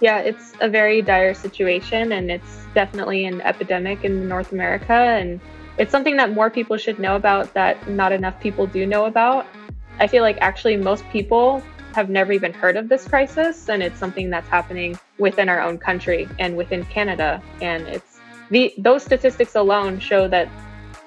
[0.00, 4.92] Yeah, it's a very dire situation, and it's definitely an epidemic in North America.
[4.92, 5.40] And
[5.76, 9.46] it's something that more people should know about that not enough people do know about.
[9.98, 11.62] I feel like actually most people
[11.94, 15.78] have never even heard of this crisis, and it's something that's happening within our own
[15.78, 17.42] country and within Canada.
[17.60, 18.20] And it's
[18.50, 20.48] the those statistics alone show that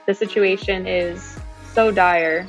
[0.05, 1.37] the situation is
[1.73, 2.45] so dire.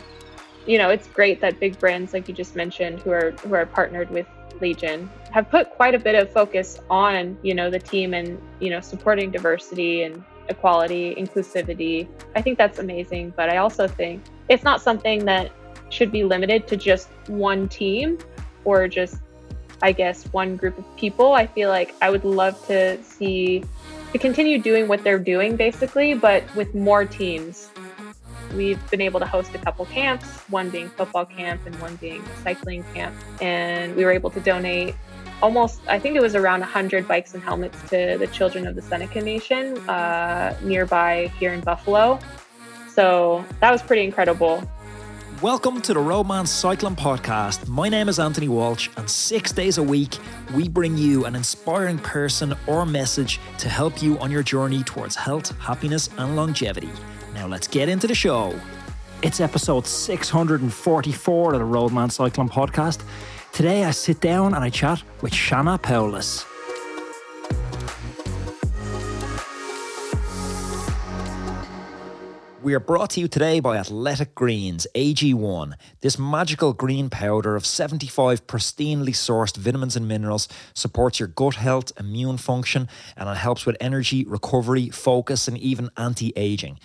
[0.67, 3.67] You know, it's great that big brands like you just mentioned, who are who are
[3.67, 4.27] partnered with
[4.61, 8.71] Legion, have put quite a bit of focus on you know the team and you
[8.71, 12.07] know supporting diversity and equality, inclusivity.
[12.36, 15.50] I think that's amazing, but I also think it's not something that
[15.89, 18.18] should be limited to just one team
[18.64, 19.17] or just,
[19.82, 21.33] I guess, one group of people.
[21.33, 23.64] I feel like I would love to see
[24.13, 27.71] to continue doing what they're doing basically, but with more teams.
[28.55, 32.22] We've been able to host a couple camps, one being football camp and one being
[32.42, 33.14] cycling camp.
[33.41, 34.94] And we were able to donate
[35.42, 38.83] almost, I think it was around 100 bikes and helmets to the children of the
[38.83, 42.20] Seneca Nation uh, nearby here in Buffalo.
[42.89, 44.62] So that was pretty incredible.
[45.42, 47.66] Welcome to the Roadman Cycling Podcast.
[47.66, 50.16] My name is Anthony Walsh, and six days a week,
[50.55, 55.16] we bring you an inspiring person or message to help you on your journey towards
[55.16, 56.91] health, happiness, and longevity.
[57.34, 58.55] Now, let's get into the show.
[59.22, 63.03] It's episode 644 of the Roadman Cycling Podcast.
[63.53, 66.47] Today, I sit down and I chat with Shayna Powless.
[72.62, 75.75] We are brought to you today by Athletic Greens AG1.
[76.00, 81.92] This magical green powder of 75 pristinely sourced vitamins and minerals supports your gut health,
[82.00, 86.81] immune function, and it helps with energy, recovery, focus, and even anti aging.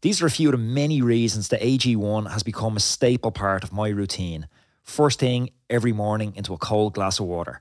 [0.00, 3.62] These are a few of the many reasons that AG1 has become a staple part
[3.62, 4.48] of my routine
[4.82, 7.60] first thing every morning into a cold glass of water.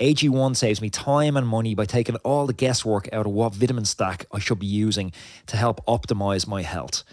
[0.00, 3.84] AG1 saves me time and money by taking all the guesswork out of what vitamin
[3.84, 5.12] stack I should be using
[5.46, 7.04] to help optimize my health.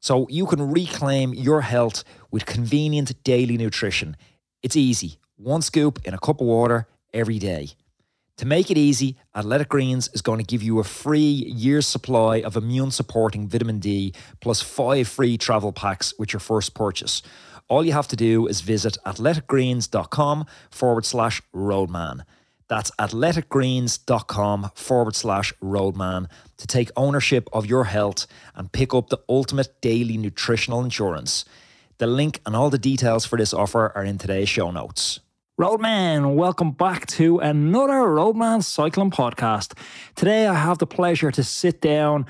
[0.00, 4.16] So you can reclaim your health with convenient daily nutrition.
[4.62, 5.18] It's easy.
[5.36, 7.70] One scoop in a cup of water every day.
[8.38, 12.42] To make it easy, Athletic Greens is going to give you a free year's supply
[12.42, 17.22] of immune supporting vitamin D plus five free travel packs with your first purchase.
[17.68, 22.24] All you have to do is visit athleticgreens.com forward slash roadman.
[22.68, 26.28] That's athleticgreens.com forward slash roadman
[26.58, 31.44] to take ownership of your health and pick up the ultimate daily nutritional insurance.
[31.98, 35.18] The link and all the details for this offer are in today's show notes.
[35.58, 39.76] Roadman, welcome back to another Roadman Cycling Podcast.
[40.14, 42.26] Today I have the pleasure to sit down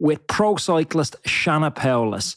[0.00, 2.34] with pro cyclist Shayna Powless.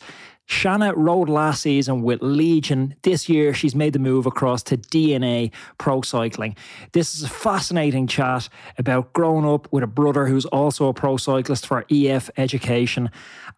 [0.47, 2.95] Shayna rode last season with Legion.
[3.03, 6.55] This year, she's made the move across to DNA Pro Cycling.
[6.91, 11.17] This is a fascinating chat about growing up with a brother who's also a pro
[11.17, 13.09] cyclist for EF education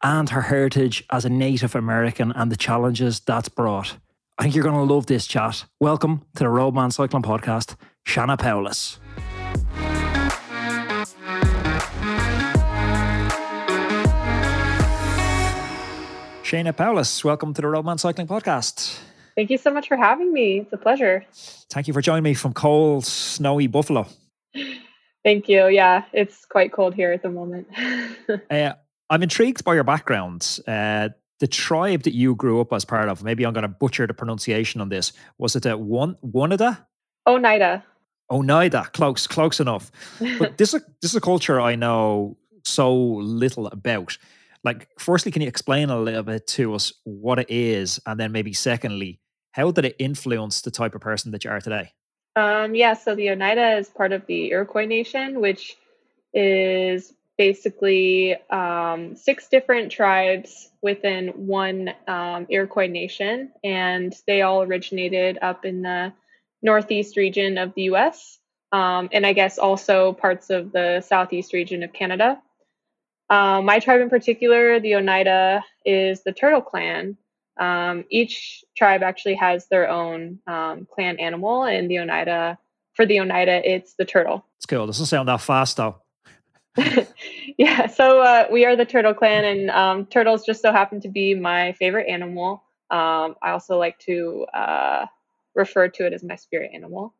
[0.03, 3.97] and her heritage as a Native American and the challenges that's brought.
[4.37, 5.65] I think you're going to love this chat.
[5.79, 7.75] Welcome to the Roadman Cycling Podcast,
[8.05, 8.99] Shayna Powless.
[16.45, 18.99] Shayna Powless, welcome to the Roadman Cycling Podcast.
[19.35, 20.59] Thank you so much for having me.
[20.59, 21.25] It's a pleasure.
[21.71, 24.05] Thank you for joining me from cold, snowy Buffalo.
[25.23, 25.65] Thank you.
[25.65, 27.67] Yeah, it's quite cold here at the moment.
[28.51, 28.73] uh,
[29.09, 30.59] I'm intrigued by your background.
[30.67, 34.05] Uh, the tribe that you grew up as part of, maybe I'm going to butcher
[34.05, 35.13] the pronunciation on this.
[35.39, 36.85] Was it a one Oneida?
[37.25, 37.83] Oneida.
[38.29, 39.91] Oneida, close, close enough.
[40.37, 44.19] But this is a, this is a culture I know so little about
[44.65, 48.01] like firstly can you explain a little bit to us what it is?
[48.05, 49.21] And then maybe secondly
[49.51, 51.93] how did it influence the type of person that you are today?
[52.35, 55.77] Um, yeah so the oneida is part of the iroquois nation which
[56.33, 65.37] is basically um, six different tribes within one um, iroquois nation and they all originated
[65.41, 66.11] up in the
[66.61, 68.39] northeast region of the us
[68.73, 72.41] um, and i guess also parts of the southeast region of canada
[73.29, 77.17] um, my tribe in particular, the Oneida, is the Turtle Clan.
[77.57, 82.57] Um, each tribe actually has their own um, clan animal, and the Oneida,
[82.93, 84.45] for the Oneida, it's the turtle.
[84.57, 84.85] It's cool.
[84.85, 86.01] Doesn't sound that fast though.
[87.57, 91.07] yeah, so uh, we are the Turtle Clan, and um, turtles just so happen to
[91.07, 92.63] be my favorite animal.
[92.91, 95.05] Um, I also like to uh,
[95.55, 97.13] refer to it as my spirit animal.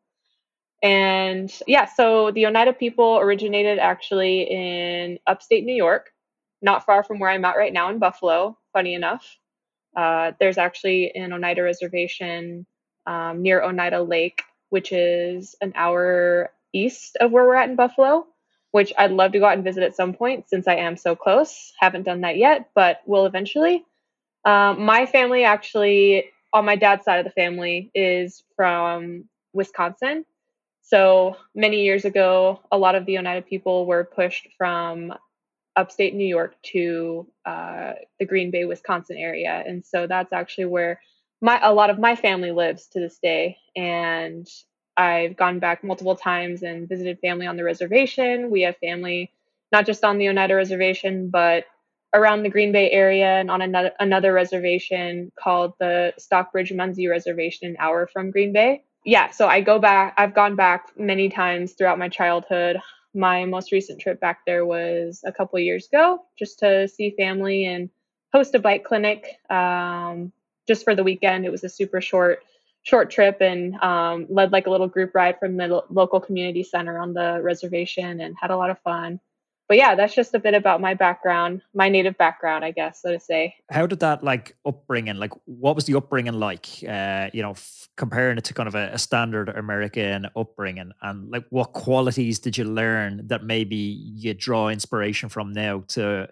[0.82, 6.12] And yeah, so the Oneida people originated actually in upstate New York,
[6.62, 9.38] not far from where I'm at right now in Buffalo, funny enough.
[9.96, 12.66] Uh, there's actually an Oneida reservation
[13.06, 18.26] um, near Oneida Lake, which is an hour east of where we're at in Buffalo,
[18.72, 21.16] which I'd love to go out and visit at some point since I am so
[21.16, 21.72] close.
[21.80, 23.84] Haven't done that yet, but will eventually.
[24.44, 29.24] Um, my family actually, on my dad's side of the family, is from
[29.54, 30.24] Wisconsin.
[30.88, 35.12] So many years ago, a lot of the Oneida people were pushed from
[35.74, 41.00] upstate New York to uh, the Green Bay, Wisconsin area, and so that's actually where
[41.40, 43.56] my a lot of my family lives to this day.
[43.74, 44.46] And
[44.96, 48.50] I've gone back multiple times and visited family on the reservation.
[48.52, 49.32] We have family
[49.72, 51.64] not just on the Oneida Reservation, but
[52.14, 57.70] around the Green Bay area and on another another reservation called the Stockbridge Munsee Reservation,
[57.70, 58.84] an hour from Green Bay.
[59.06, 60.14] Yeah, so I go back.
[60.18, 62.78] I've gone back many times throughout my childhood.
[63.14, 67.66] My most recent trip back there was a couple years ago, just to see family
[67.66, 67.88] and
[68.34, 69.38] host a bike clinic.
[69.48, 70.32] Um,
[70.66, 72.40] just for the weekend, it was a super short
[72.82, 76.64] short trip and um, led like a little group ride from the lo- local community
[76.64, 79.20] center on the reservation and had a lot of fun
[79.68, 83.12] but yeah, that's just a bit about my background, my native background, I guess, so
[83.12, 83.54] to say.
[83.70, 86.68] How did that like upbringing, like what was the upbringing like?
[86.88, 91.30] Uh, you know, f- comparing it to kind of a, a, standard American upbringing, and
[91.30, 96.28] like what qualities did you learn that maybe you draw inspiration from now to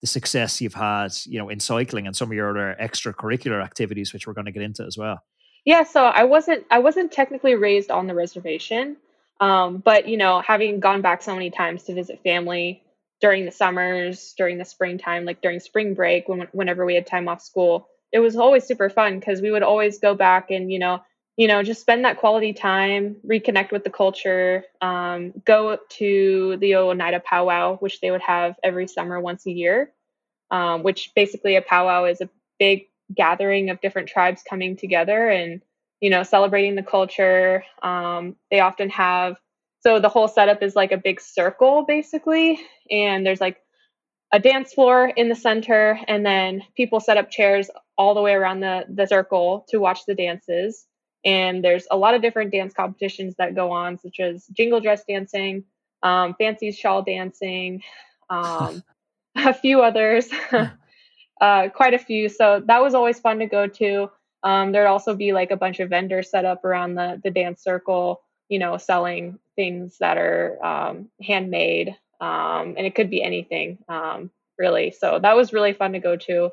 [0.00, 4.12] the success you've had, you know, in cycling and some of your other extracurricular activities,
[4.12, 5.22] which we're going to get into as well.
[5.64, 8.96] Yeah, so I wasn't I wasn't technically raised on the reservation.
[9.40, 12.82] Um, but you know, having gone back so many times to visit family
[13.20, 17.28] during the summers, during the springtime, like during spring break, when, whenever we had time
[17.28, 20.78] off school, it was always super fun because we would always go back and you
[20.78, 21.02] know,
[21.36, 26.76] you know, just spend that quality time, reconnect with the culture, um, go to the
[26.76, 29.92] Oneida powwow, which they would have every summer once a year.
[30.48, 32.30] Um, which basically a powwow is a
[32.60, 35.60] big gathering of different tribes coming together and
[36.00, 37.64] you know, celebrating the culture.
[37.82, 39.36] Um, they often have
[39.80, 42.60] so the whole setup is like a big circle basically,
[42.90, 43.58] and there's like
[44.32, 48.32] a dance floor in the center, and then people set up chairs all the way
[48.32, 50.86] around the the circle to watch the dances.
[51.24, 55.02] And there's a lot of different dance competitions that go on, such as jingle dress
[55.08, 55.64] dancing,
[56.02, 57.82] um, fancy shawl dancing,
[58.30, 58.82] um,
[59.36, 60.28] a few others,
[61.40, 62.28] uh, quite a few.
[62.28, 64.10] So that was always fun to go to.
[64.46, 67.64] Um, there'd also be like a bunch of vendors set up around the the dance
[67.64, 71.88] circle, you know, selling things that are um, handmade,
[72.20, 74.92] um, and it could be anything um, really.
[74.92, 76.50] So that was really fun to go to,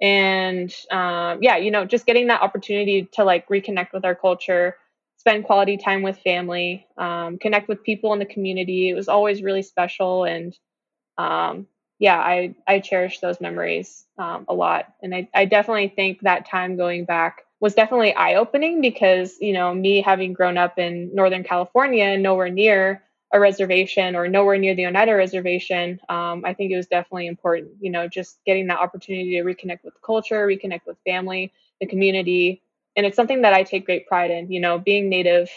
[0.00, 4.76] and um, yeah, you know, just getting that opportunity to like reconnect with our culture,
[5.16, 8.90] spend quality time with family, um, connect with people in the community.
[8.90, 10.56] It was always really special, and
[12.04, 16.46] yeah, I I cherish those memories um, a lot, and I I definitely think that
[16.46, 21.14] time going back was definitely eye opening because you know me having grown up in
[21.14, 23.02] Northern California, nowhere near
[23.32, 27.70] a reservation or nowhere near the Oneida Reservation, um, I think it was definitely important.
[27.80, 32.60] You know, just getting that opportunity to reconnect with culture, reconnect with family, the community,
[32.96, 34.52] and it's something that I take great pride in.
[34.52, 35.48] You know, being Native.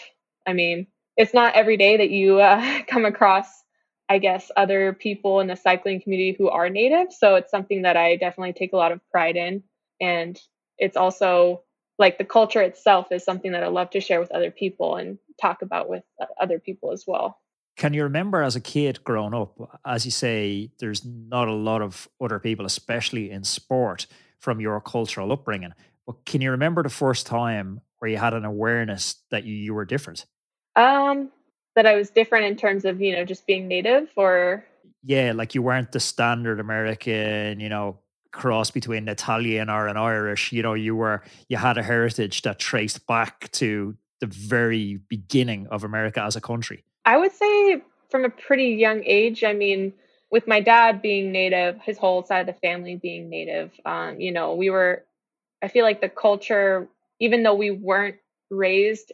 [0.46, 0.86] I mean,
[1.18, 3.64] it's not every day that you uh, come across
[4.08, 7.12] I guess, other people in the cycling community who are native.
[7.12, 9.62] So it's something that I definitely take a lot of pride in.
[10.00, 10.40] And
[10.78, 11.62] it's also
[11.98, 15.18] like the culture itself is something that I love to share with other people and
[15.40, 16.04] talk about with
[16.40, 17.38] other people as well.
[17.76, 21.82] Can you remember as a kid growing up, as you say, there's not a lot
[21.82, 24.06] of other people, especially in sport,
[24.40, 25.74] from your cultural upbringing.
[26.06, 29.74] But can you remember the first time where you had an awareness that you, you
[29.74, 30.24] were different?
[30.74, 31.30] Um,
[31.74, 34.64] that I was different in terms of, you know, just being native or
[35.02, 37.98] yeah, like you weren't the standard American, you know,
[38.32, 42.58] cross between Italian or an Irish, you know, you were you had a heritage that
[42.58, 46.84] traced back to the very beginning of America as a country.
[47.04, 49.92] I would say from a pretty young age, I mean,
[50.30, 54.32] with my dad being native, his whole side of the family being native, um, you
[54.32, 55.04] know, we were
[55.62, 56.88] I feel like the culture,
[57.20, 58.16] even though we weren't
[58.50, 59.12] raised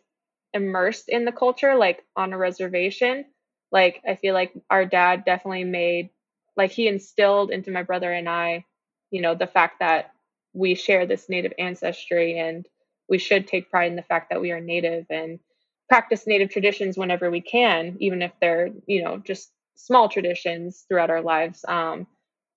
[0.54, 3.26] immersed in the culture, like on a reservation.
[3.72, 6.10] Like I feel like our dad definitely made
[6.56, 8.64] like he instilled into my brother and I,
[9.10, 10.12] you know, the fact that
[10.52, 12.66] we share this native ancestry and
[13.08, 15.40] we should take pride in the fact that we are native and
[15.88, 21.10] practice native traditions whenever we can, even if they're, you know, just small traditions throughout
[21.10, 21.64] our lives.
[21.66, 22.06] Um,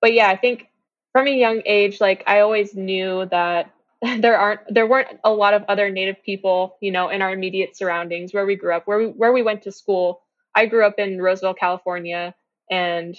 [0.01, 0.67] but yeah, I think
[1.11, 3.71] from a young age, like I always knew that
[4.19, 7.75] there aren't there weren't a lot of other native people you know in our immediate
[7.75, 10.21] surroundings where we grew up where we where we went to school.
[10.55, 12.33] I grew up in roseville california
[12.69, 13.15] and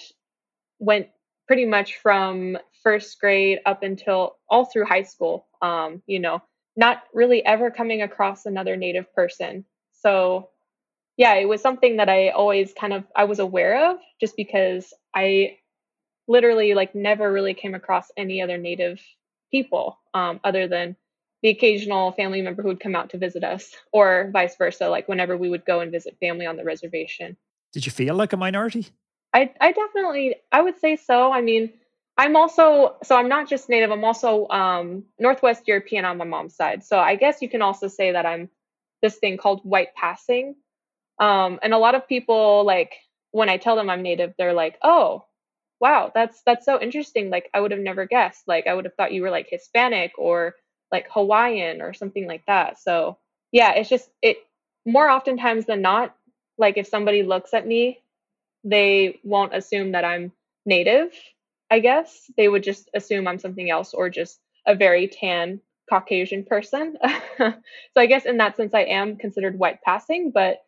[0.79, 1.07] went
[1.47, 6.41] pretty much from first grade up until all through high school um, you know
[6.79, 9.65] not really ever coming across another native person.
[9.91, 10.49] So
[11.17, 14.93] yeah, it was something that I always kind of I was aware of just because
[15.13, 15.57] I
[16.29, 19.01] literally like never really came across any other native
[19.51, 20.95] people um, other than
[21.41, 25.07] the occasional family member who would come out to visit us or vice versa like
[25.07, 27.37] whenever we would go and visit family on the reservation.
[27.73, 28.87] Did you feel like a minority?
[29.33, 31.31] I i definitely i would say so.
[31.31, 31.73] I mean
[32.17, 36.55] i'm also so i'm not just native i'm also um, northwest european on my mom's
[36.55, 36.83] side.
[36.83, 38.49] So i guess you can also say that i'm
[39.01, 40.55] this thing called white passing.
[41.19, 42.95] Um, and a lot of people like
[43.31, 45.25] when I tell them I'm native, they're like, "Oh,
[45.79, 47.29] wow, that's that's so interesting.
[47.29, 48.47] Like I would have never guessed.
[48.47, 50.55] Like I would have thought you were like Hispanic or
[50.91, 53.17] like Hawaiian or something like that." So,
[53.51, 54.37] yeah, it's just it
[54.85, 56.15] more oftentimes than not,
[56.57, 58.01] like if somebody looks at me,
[58.63, 60.31] they won't assume that I'm
[60.65, 61.11] native,
[61.71, 62.29] I guess.
[62.37, 66.97] They would just assume I'm something else or just a very tan Caucasian person.
[67.37, 67.53] so
[67.97, 70.63] I guess in that sense I am considered white passing, but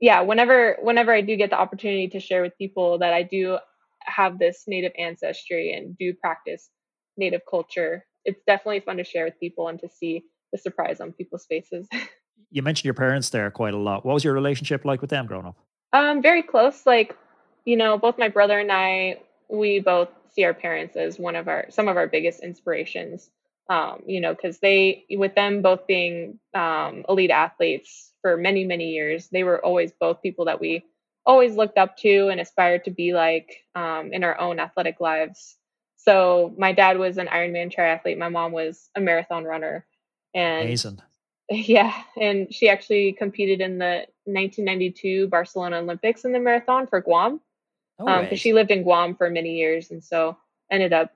[0.00, 3.58] yeah, whenever whenever I do get the opportunity to share with people that I do
[4.06, 6.70] have this native ancestry and do practice
[7.16, 11.12] native culture, it's definitely fun to share with people and to see the surprise on
[11.12, 11.88] people's faces.
[12.50, 14.04] you mentioned your parents there quite a lot.
[14.04, 15.56] What was your relationship like with them growing up?
[15.92, 16.86] Um, very close.
[16.86, 17.16] Like,
[17.64, 21.48] you know, both my brother and I, we both see our parents as one of
[21.48, 23.30] our some of our biggest inspirations.
[23.70, 28.90] Um, you know, because they, with them both being um, elite athletes, for many, many
[28.90, 29.28] years.
[29.28, 30.86] They were always both people that we
[31.24, 35.56] always looked up to and aspired to be like um, in our own athletic lives.
[35.96, 38.18] So my dad was an Ironman triathlete.
[38.18, 39.86] My mom was a marathon runner.
[40.34, 41.00] And Amazing.
[41.50, 47.40] Yeah, and she actually competed in the 1992 Barcelona Olympics in the marathon for Guam.
[47.98, 50.36] Because um, she lived in Guam for many years, and so
[50.70, 51.12] ended up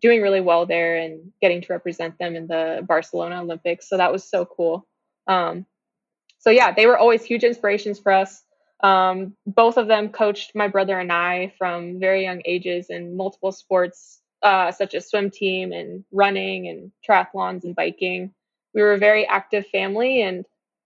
[0.00, 3.88] doing really well there and getting to represent them in the Barcelona Olympics.
[3.88, 4.86] So that was so cool.
[5.26, 5.64] Um,
[6.38, 8.42] so yeah, they were always huge inspirations for us.
[8.80, 13.52] Um, both of them coached my brother and I from very young ages in multiple
[13.52, 18.32] sports, uh, such as swim team and running and triathlons and biking.
[18.74, 20.44] We were a very active family, and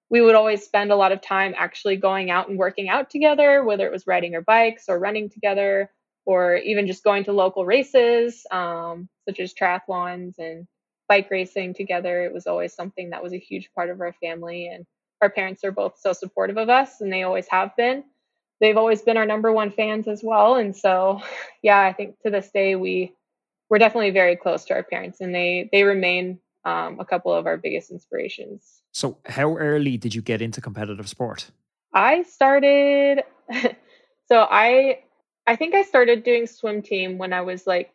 [0.08, 3.64] we would always spend a lot of time actually going out and working out together,
[3.64, 5.90] whether it was riding our bikes or running together,
[6.24, 10.66] or even just going to local races, um, such as triathlons and
[11.08, 12.24] bike racing together.
[12.24, 14.86] It was always something that was a huge part of our family, and
[15.22, 18.04] our parents are both so supportive of us and they always have been.
[18.60, 20.56] They've always been our number one fans as well.
[20.56, 21.22] And so,
[21.62, 23.14] yeah, I think to this day we
[23.70, 27.46] we're definitely very close to our parents and they they remain um, a couple of
[27.46, 28.82] our biggest inspirations.
[28.92, 31.50] So, how early did you get into competitive sport?
[31.94, 33.22] I started
[34.28, 35.00] so I
[35.46, 37.92] I think I started doing swim team when I was like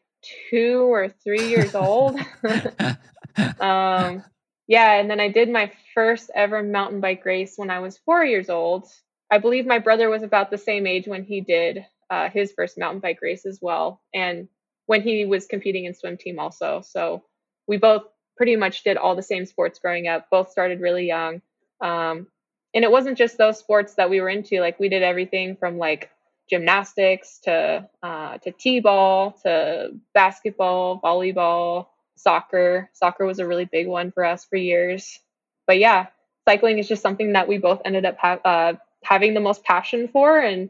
[0.49, 2.19] 2 or 3 years old.
[3.59, 4.23] um
[4.67, 8.23] yeah, and then I did my first ever mountain bike race when I was four
[8.23, 8.87] years old.
[9.31, 12.77] I believe my brother was about the same age when he did uh, his first
[12.77, 14.47] mountain bike race as well, and
[14.85, 16.81] when he was competing in swim team also.
[16.81, 17.23] So
[17.67, 18.03] we both
[18.35, 20.29] pretty much did all the same sports growing up.
[20.29, 21.41] Both started really young,
[21.81, 22.27] um,
[22.73, 24.59] and it wasn't just those sports that we were into.
[24.59, 26.09] Like we did everything from like
[26.49, 32.89] gymnastics to uh, to t-ball to basketball, volleyball, soccer.
[32.93, 35.19] Soccer was a really big one for us for years.
[35.65, 36.07] But yeah,
[36.47, 40.07] cycling is just something that we both ended up ha- uh, having the most passion
[40.07, 40.69] for and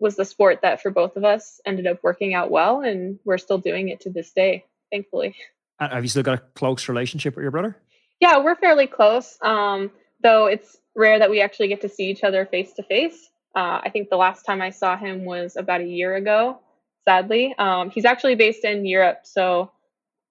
[0.00, 2.80] was the sport that for both of us ended up working out well.
[2.80, 5.34] And we're still doing it to this day, thankfully.
[5.80, 7.76] And have you still got a close relationship with your brother?
[8.20, 9.38] Yeah, we're fairly close.
[9.42, 9.90] Um,
[10.22, 13.30] though it's rare that we actually get to see each other face to face.
[13.54, 16.60] I think the last time I saw him was about a year ago,
[17.04, 17.56] sadly.
[17.58, 19.22] Um, he's actually based in Europe.
[19.24, 19.72] So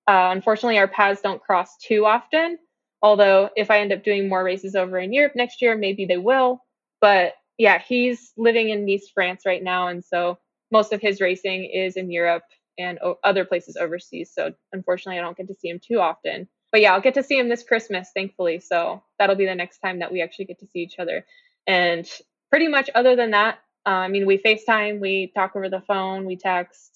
[0.08, 2.58] uh, unfortunately, our paths don't cross too often.
[3.02, 6.18] Although, if I end up doing more races over in Europe next year, maybe they
[6.18, 6.64] will.
[7.00, 9.88] But yeah, he's living in Nice, France right now.
[9.88, 10.40] And so
[10.72, 12.44] most of his racing is in Europe
[12.78, 14.32] and o- other places overseas.
[14.34, 16.48] So unfortunately, I don't get to see him too often.
[16.72, 18.60] But yeah, I'll get to see him this Christmas, thankfully.
[18.60, 21.26] So that'll be the next time that we actually get to see each other.
[21.66, 22.10] And
[22.50, 26.26] pretty much, other than that, uh, I mean, we FaceTime, we talk over the phone,
[26.26, 26.92] we text.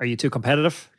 [0.00, 0.90] Are you too competitive?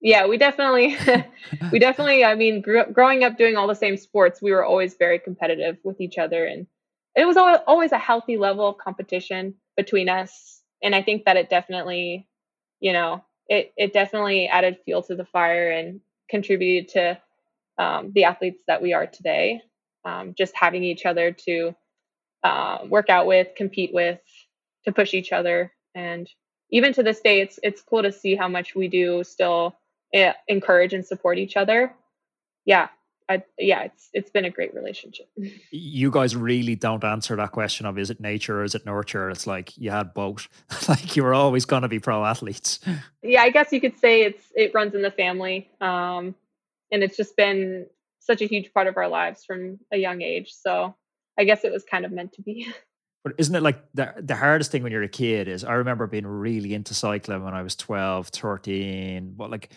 [0.00, 0.96] Yeah we definitely
[1.72, 5.18] we definitely i mean growing up doing all the same sports we were always very
[5.18, 6.66] competitive with each other and
[7.14, 11.48] it was always a healthy level of competition between us and i think that it
[11.48, 12.26] definitely
[12.80, 17.18] you know it it definitely added fuel to the fire and contributed to
[17.78, 19.60] um, the athletes that we are today.
[20.04, 21.74] Um, just having each other to
[22.44, 24.20] uh, work out with compete with
[24.84, 26.30] to push each other and
[26.70, 29.74] even to this day it's it's cool to see how much we do still
[30.12, 31.94] encourage and support each other.
[32.64, 32.88] Yeah,
[33.28, 35.28] I, yeah, it's it's been a great relationship.
[35.70, 39.30] You guys really don't answer that question of is it nature or is it nurture?
[39.30, 40.48] It's like you had both.
[40.88, 42.80] like you were always going to be pro athletes.
[43.22, 46.36] Yeah, I guess you could say it's it runs in the family, um,
[46.92, 47.86] and it's just been
[48.20, 50.52] such a huge part of our lives from a young age.
[50.52, 50.94] So
[51.36, 52.72] I guess it was kind of meant to be.
[53.24, 56.06] But isn't it like the, the hardest thing when you're a kid is I remember
[56.06, 59.70] being really into cycling when I was 12, 13, but like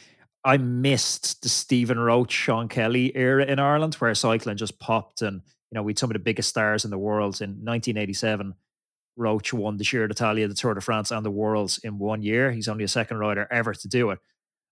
[0.44, 5.42] I missed the Stephen Roche, Sean Kelly era in Ireland where cycling just popped and
[5.72, 8.56] you know, we had some of the biggest stars in the world in 1987.
[9.16, 12.52] Roche won the Giro d'Italia, the Tour de France, and the Worlds in one year.
[12.52, 14.20] He's only a second rider ever to do it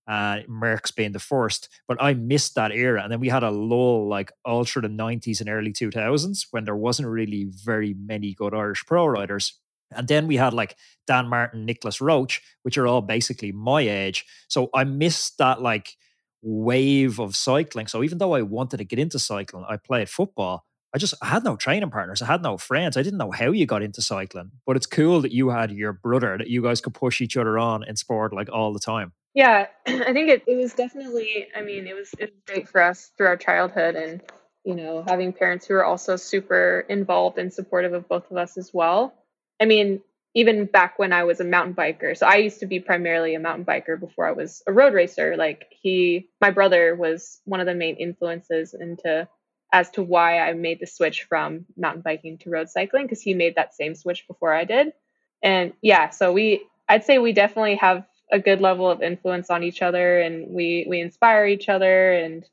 [0.07, 1.69] uh, Merckx being the first.
[1.88, 3.03] But I missed that era.
[3.03, 6.65] And then we had a lull like all through the 90s and early 2000s when
[6.65, 9.59] there wasn't really very many good Irish pro riders.
[9.91, 10.75] And then we had like
[11.06, 14.25] Dan Martin, Nicolas Roche, which are all basically my age.
[14.48, 15.96] So I missed that like
[16.41, 17.88] wave of cycling.
[17.88, 20.65] So even though I wanted to get into cycling, I played football.
[20.94, 22.22] I just I had no training partners.
[22.22, 22.98] I had no friends.
[22.98, 24.51] I didn't know how you got into cycling.
[24.65, 27.58] But it's cool that you had your brother that you guys could push each other
[27.58, 29.13] on in sport like all the time.
[29.38, 32.82] Yeah, I think it, it was definitely, I mean, it was, it was great for
[32.82, 34.20] us through our childhood and,
[34.65, 38.58] you know, having parents who are also super involved and supportive of both of us
[38.58, 39.13] as well.
[39.59, 40.01] I mean,
[40.33, 42.15] even back when I was a mountain biker.
[42.15, 45.35] So I used to be primarily a mountain biker before I was a road racer.
[45.35, 49.27] Like he, my brother was one of the main influences into
[49.73, 53.33] as to why I made the switch from mountain biking to road cycling because he
[53.33, 54.93] made that same switch before I did.
[55.41, 59.63] And yeah, so we, I'd say we definitely have a good level of influence on
[59.63, 62.45] each other and we we inspire each other and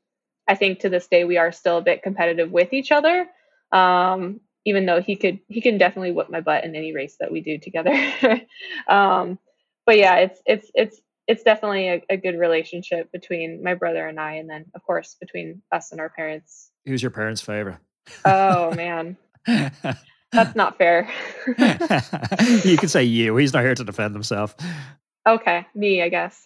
[0.47, 3.27] I think to this day we are still a bit competitive with each other.
[3.71, 7.31] Um, even though he could he can definitely whip my butt in any race that
[7.31, 7.93] we do together.
[8.87, 9.39] um,
[9.85, 14.19] but yeah, it's it's it's it's definitely a, a, good relationship between my brother and
[14.19, 16.71] I, and then of course between us and our parents.
[16.85, 17.77] Who's your parents' favorite?
[18.25, 19.17] Oh man.
[20.31, 21.09] That's not fair.
[21.47, 23.37] you can say you.
[23.37, 24.55] He's not here to defend himself.
[25.27, 26.45] Okay, me, I guess.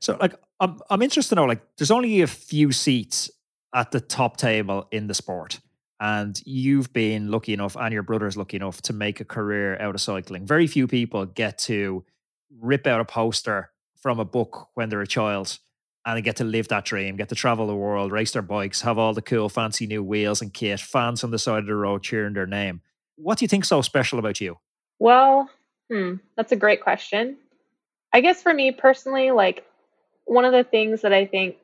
[0.00, 3.30] so, like, I'm I'm interested to know, like, there's only a few seats
[3.74, 5.60] at the top table in the sport,
[6.00, 9.94] and you've been lucky enough, and your brother's lucky enough to make a career out
[9.94, 10.46] of cycling.
[10.46, 12.04] Very few people get to
[12.58, 15.58] rip out a poster from a book when they're a child
[16.06, 18.98] and get to live that dream, get to travel the world, race their bikes, have
[18.98, 22.02] all the cool, fancy new wheels and kit, fans on the side of the road
[22.02, 22.80] cheering their name.
[23.16, 24.56] What do you think so special about you?
[24.98, 25.50] Well,
[25.90, 27.36] hmm, that's a great question.
[28.14, 29.66] I guess for me personally, like
[30.24, 31.56] one of the things that I think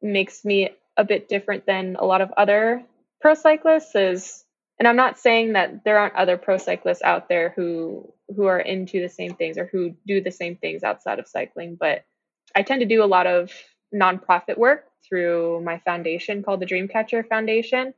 [0.00, 2.82] makes me a bit different than a lot of other
[3.20, 4.44] pro cyclists is
[4.78, 8.60] and I'm not saying that there aren't other pro cyclists out there who who are
[8.60, 12.04] into the same things or who do the same things outside of cycling, but
[12.54, 13.52] I tend to do a lot of
[13.94, 17.94] nonprofit work through my foundation called the Dreamcatcher Foundation.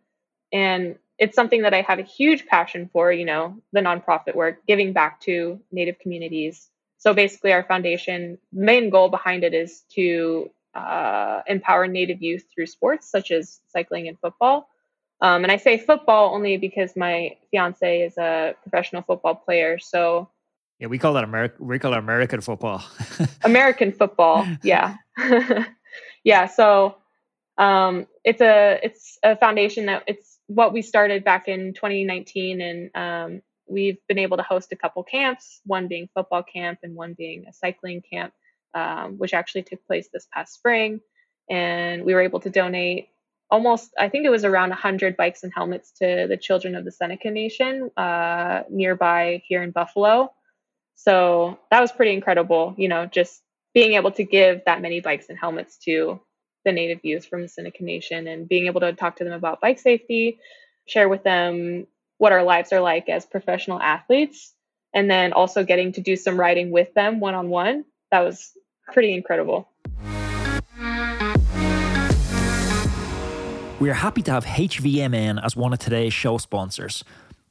[0.53, 4.67] And it's something that I have a huge passion for, you know, the nonprofit work,
[4.67, 10.51] giving back to Native communities so basically, our foundation main goal behind it is to
[10.73, 14.69] uh, empower Native youth through sports such as cycling and football.
[15.23, 19.79] Um, and I say football only because my fiance is a professional football player.
[19.79, 20.29] So
[20.81, 21.65] yeah, we call that American.
[21.65, 22.83] We call it American football.
[23.45, 24.97] American football, yeah,
[26.25, 26.49] yeah.
[26.49, 26.97] So
[27.57, 32.91] um, it's a it's a foundation that it's what we started back in 2019, and
[32.97, 37.15] um, we've been able to host a couple camps, one being football camp and one
[37.17, 38.33] being a cycling camp,
[38.75, 41.01] um, which actually took place this past spring.
[41.49, 43.09] And we were able to donate
[43.53, 46.91] almost, I think it was around 100 bikes and helmets to the children of the
[46.91, 50.33] Seneca Nation uh, nearby here in Buffalo.
[50.95, 53.43] So that was pretty incredible, you know, just
[53.75, 56.21] being able to give that many bikes and helmets to
[56.65, 59.61] the native youth from the Seneca Nation and being able to talk to them about
[59.61, 60.39] bike safety,
[60.87, 61.87] share with them
[62.17, 64.55] what our lives are like as professional athletes
[64.95, 68.53] and then also getting to do some riding with them one on one that was
[68.93, 69.69] pretty incredible
[73.83, 77.03] we are happy to have hvmn as one of today's show sponsors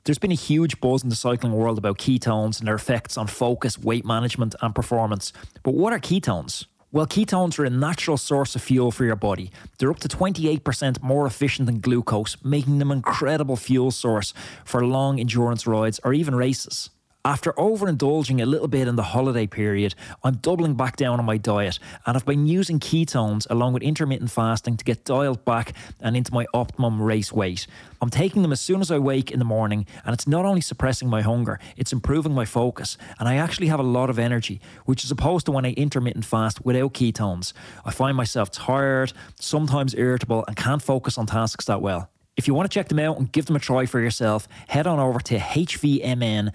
[0.05, 3.27] there's been a huge buzz in the cycling world about ketones and their effects on
[3.27, 5.31] focus, weight management, and performance.
[5.61, 6.65] But what are ketones?
[6.91, 9.51] Well, ketones are a natural source of fuel for your body.
[9.77, 14.33] They're up to 28% more efficient than glucose, making them an incredible fuel source
[14.65, 16.89] for long endurance rides or even races.
[17.23, 21.37] After overindulging a little bit in the holiday period, I'm doubling back down on my
[21.37, 26.17] diet and I've been using ketones along with intermittent fasting to get dialed back and
[26.17, 27.67] into my optimum race weight.
[28.01, 30.61] I'm taking them as soon as I wake in the morning, and it's not only
[30.61, 34.59] suppressing my hunger, it's improving my focus, and I actually have a lot of energy,
[34.85, 37.53] which is opposed to when I intermittent fast without ketones.
[37.85, 42.10] I find myself tired, sometimes irritable, and can't focus on tasks that well.
[42.37, 44.87] If you want to check them out and give them a try for yourself, head
[44.87, 46.53] on over to hvmn.com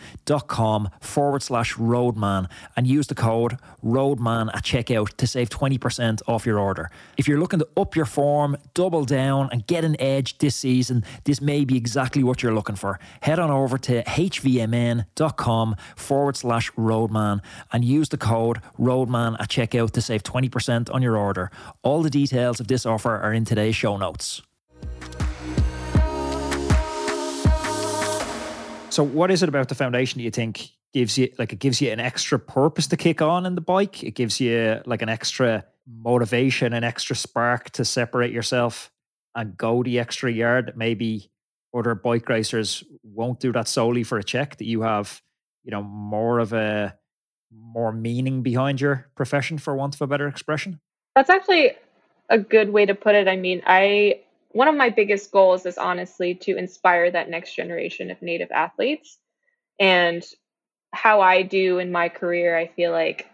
[1.01, 6.59] forward slash roadman and use the code roadman at checkout to save 20% off your
[6.59, 6.91] order.
[7.19, 11.05] If you're looking to up your form, double down, and get an edge this season,
[11.25, 12.99] this may be exactly what you're looking for.
[13.21, 19.91] Head on over to hvmn.com forward slash roadman and use the code roadman at checkout
[19.91, 21.51] to save 20% on your order.
[21.83, 24.41] All the details of this offer are in today's show notes.
[28.91, 31.81] So, what is it about the foundation that you think gives you like it gives
[31.81, 34.03] you an extra purpose to kick on in the bike?
[34.03, 38.91] It gives you like an extra motivation, an extra spark to separate yourself
[39.35, 41.31] and go the extra yard maybe
[41.77, 44.57] other bike racers won't do that solely for a check.
[44.57, 45.21] That you have,
[45.63, 46.97] you know, more of a
[47.53, 50.81] more meaning behind your profession, for want of a better expression.
[51.15, 51.73] That's actually
[52.29, 53.29] a good way to put it.
[53.29, 54.21] I mean, I
[54.57, 59.19] one of my biggest goals is honestly to inspire that next generation of native athletes.
[59.79, 60.25] And
[60.93, 63.27] how i do in my career i feel like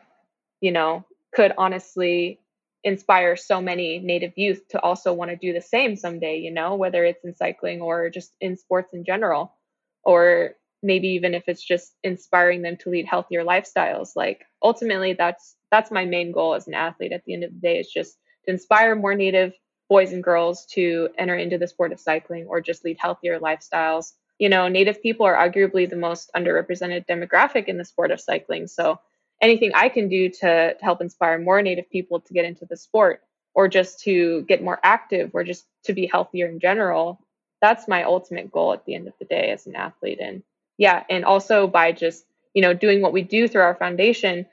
[0.60, 2.40] you know could honestly
[2.82, 6.74] inspire so many native youth to also want to do the same someday you know
[6.74, 9.54] whether it's in cycling or just in sports in general
[10.02, 14.10] or maybe even if it's just inspiring them to lead healthier lifestyles.
[14.16, 17.60] Like ultimately that's that's my main goal as an athlete at the end of the
[17.60, 19.52] day is just to inspire more native
[19.92, 24.12] boys and girls to enter into the sport of cycling or just lead healthier lifestyles.
[24.38, 28.68] You know, Native people are arguably the most underrepresented demographic in the sport of cycling.
[28.68, 28.98] So
[29.42, 32.76] anything I can do to, to help inspire more Native people to get into the
[32.78, 33.20] sport
[33.52, 37.20] or just to get more active or just to be healthier in general,
[37.60, 40.20] that's my ultimate goal at the end of the day as an athlete.
[40.22, 40.42] And
[40.78, 42.24] yeah, and also by just,
[42.54, 44.46] you know, doing what we do through our foundation,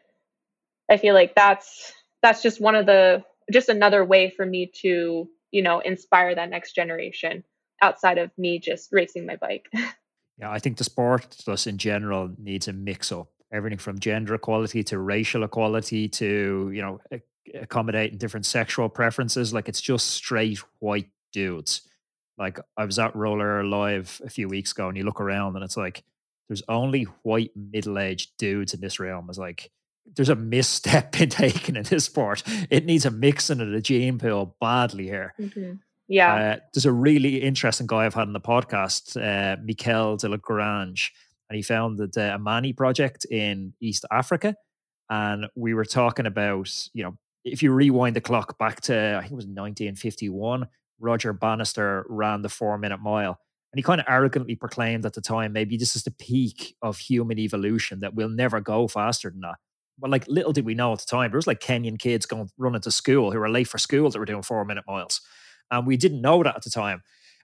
[0.92, 5.30] I feel like that's that's just one of the just another way for me to
[5.52, 7.44] you know inspire that next generation
[7.82, 9.68] outside of me just racing my bike.
[10.42, 13.28] Yeah i think the sport just in general needs a mix up.
[13.52, 17.02] Everything from gender equality to racial equality to you know
[17.54, 21.82] accommodating different sexual preferences like it's just straight white dudes.
[22.38, 25.66] Like i was at Rouleur Live a few weeks ago and you look around and
[25.66, 26.06] it's like
[26.48, 29.28] there's only white middle-aged dudes in this realm.
[29.30, 29.72] It's like
[30.16, 32.44] there's a misstep been taken in this sport.
[32.70, 35.34] It needs a mixing of the gene pool badly here.
[35.40, 35.74] Mm-hmm.
[36.08, 36.34] Yeah.
[36.34, 41.12] Uh, there's a really interesting guy I've had on the podcast, uh, Mikel Delagrange,
[41.50, 44.56] and he founded the Amani project in East Africa.
[45.10, 49.22] And we were talking about, you know, if you rewind the clock back to, I
[49.22, 50.68] think it was 1951,
[51.00, 53.40] Roger Bannister ran the four minute mile.
[53.72, 56.98] And he kind of arrogantly proclaimed at the time, maybe this is the peak of
[56.98, 59.58] human evolution, that we'll never go faster than that
[60.00, 62.50] well, like little did we know at the time, there was like Kenyan kids going
[62.58, 65.22] running to school who were late for school that were doing four minute miles.
[65.72, 67.02] And we didn't know that at the time.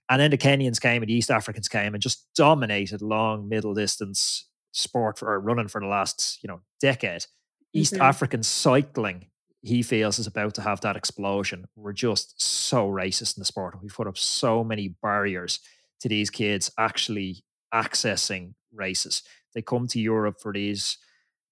[0.09, 3.73] And then the Kenyans came and the East Africans came and just dominated long middle
[3.73, 7.25] distance sport for running for the last, you know, decade.
[7.73, 8.03] East mm-hmm.
[8.03, 9.27] African cycling,
[9.61, 11.65] he feels, is about to have that explosion.
[11.75, 13.81] We're just so racist in the sport.
[13.81, 15.59] We've put up so many barriers
[16.01, 19.23] to these kids actually accessing races.
[19.53, 20.97] They come to Europe for these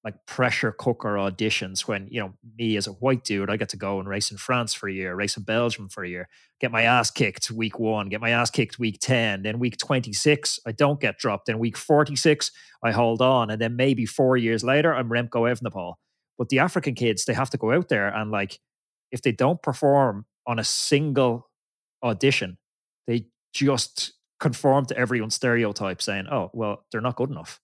[0.03, 3.77] like pressure cooker auditions when you know me as a white dude i get to
[3.77, 6.27] go and race in france for a year race in belgium for a year
[6.59, 10.59] get my ass kicked week one get my ass kicked week 10 then week 26
[10.67, 12.51] i don't get dropped then week 46
[12.83, 15.95] i hold on and then maybe four years later i'm remco evenepoel.
[16.37, 18.59] But the african kids they have to go out there and like
[19.11, 21.49] if they don't perform on a single
[22.03, 22.57] audition
[23.07, 27.61] they just conform to everyone's stereotype saying oh well they're not good enough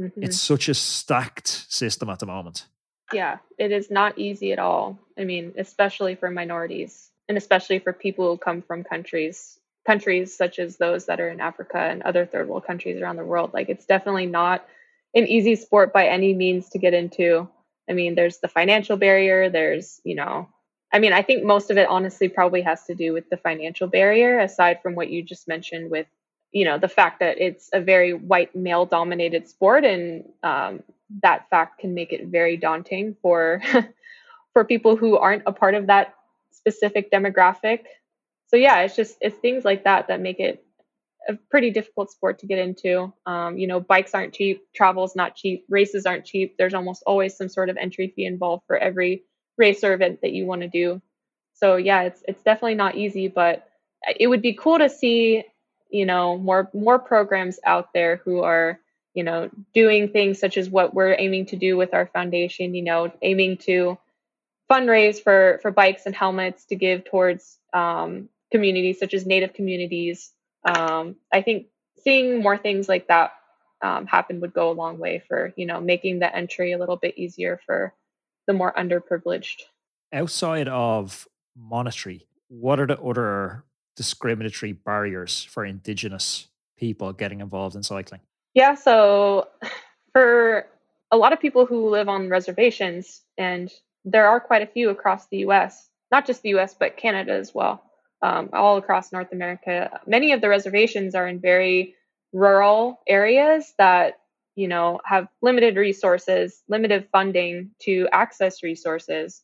[0.00, 0.22] Mm-hmm.
[0.22, 2.66] It's such a stacked system at the moment.
[3.12, 4.98] Yeah, it is not easy at all.
[5.18, 10.58] I mean, especially for minorities and especially for people who come from countries countries such
[10.60, 13.52] as those that are in Africa and other third world countries around the world.
[13.52, 14.64] Like it's definitely not
[15.14, 17.48] an easy sport by any means to get into.
[17.90, 20.48] I mean, there's the financial barrier, there's, you know,
[20.92, 23.88] I mean, I think most of it honestly probably has to do with the financial
[23.88, 26.06] barrier aside from what you just mentioned with
[26.52, 30.82] you know the fact that it's a very white male dominated sport and um,
[31.22, 33.60] that fact can make it very daunting for
[34.52, 36.14] for people who aren't a part of that
[36.50, 37.80] specific demographic
[38.46, 40.64] so yeah it's just it's things like that that make it
[41.28, 43.12] a pretty difficult sport to get into.
[43.26, 46.56] Um, you know, bikes aren't cheap, travel's not cheap, races aren't cheap.
[46.58, 49.22] There's almost always some sort of entry fee involved for every
[49.58, 51.00] race or event that you want to do.
[51.54, 53.68] So yeah, it's it's definitely not easy, but
[54.18, 55.44] it would be cool to see,
[55.92, 58.80] you know, more more programs out there who are,
[59.14, 62.82] you know, doing things such as what we're aiming to do with our foundation, you
[62.82, 63.98] know, aiming to
[64.70, 70.32] fundraise for for bikes and helmets to give towards um, communities such as native communities.
[70.64, 71.66] Um, i think
[72.04, 73.32] seeing more things like that
[73.82, 76.96] um, happen would go a long way for you know making the entry a little
[76.96, 77.92] bit easier for
[78.46, 79.62] the more underprivileged.
[80.12, 81.26] Outside of
[81.56, 83.64] monetary what are the other
[83.96, 88.20] discriminatory barriers for indigenous people getting involved in cycling
[88.54, 89.48] yeah so
[90.12, 90.66] for
[91.10, 93.70] a lot of people who live on reservations and
[94.04, 97.54] there are quite a few across the US, not just the US, but Canada as
[97.54, 97.82] well,
[98.22, 100.00] um, all across North America.
[100.06, 101.94] Many of the reservations are in very
[102.32, 104.18] rural areas that
[104.56, 109.42] you know have limited resources limited funding to access resources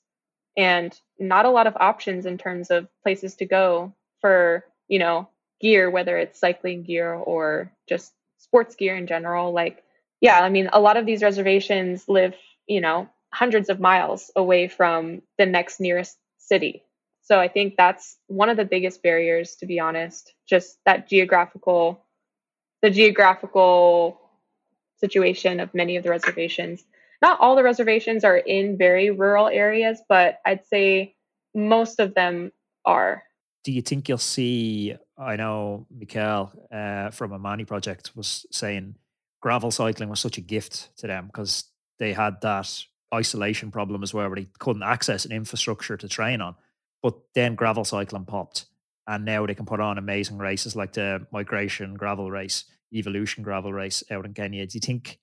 [0.57, 5.29] and not a lot of options in terms of places to go for you know
[5.61, 9.83] gear whether it's cycling gear or just sports gear in general like
[10.21, 12.35] yeah i mean a lot of these reservations live
[12.67, 16.83] you know hundreds of miles away from the next nearest city.
[17.23, 22.05] So I think that's one of the biggest barriers, to be honest, just that geographical,
[22.81, 24.19] the geographical
[24.97, 26.83] situation of many of the reservations.
[27.21, 31.15] Not all the reservations are in very rural areas, but I'd say
[31.55, 32.53] most of them
[32.85, 33.23] are.
[33.69, 34.95] Do you think you'll see?
[35.19, 38.95] I know Mikel uh, from Amani Project was saying
[39.43, 41.65] gravel cycling was such a gift to them because
[41.99, 42.83] they had that
[43.15, 46.55] isolation problem as well, where they couldn't access an infrastructure to train on.
[47.03, 48.65] But then gravel cycling popped,
[49.07, 53.75] and now they can put on amazing races like the Migration Gravel Race, Evolution Gravel
[53.75, 54.67] Race out in Kenya.
[54.67, 55.19] Do you think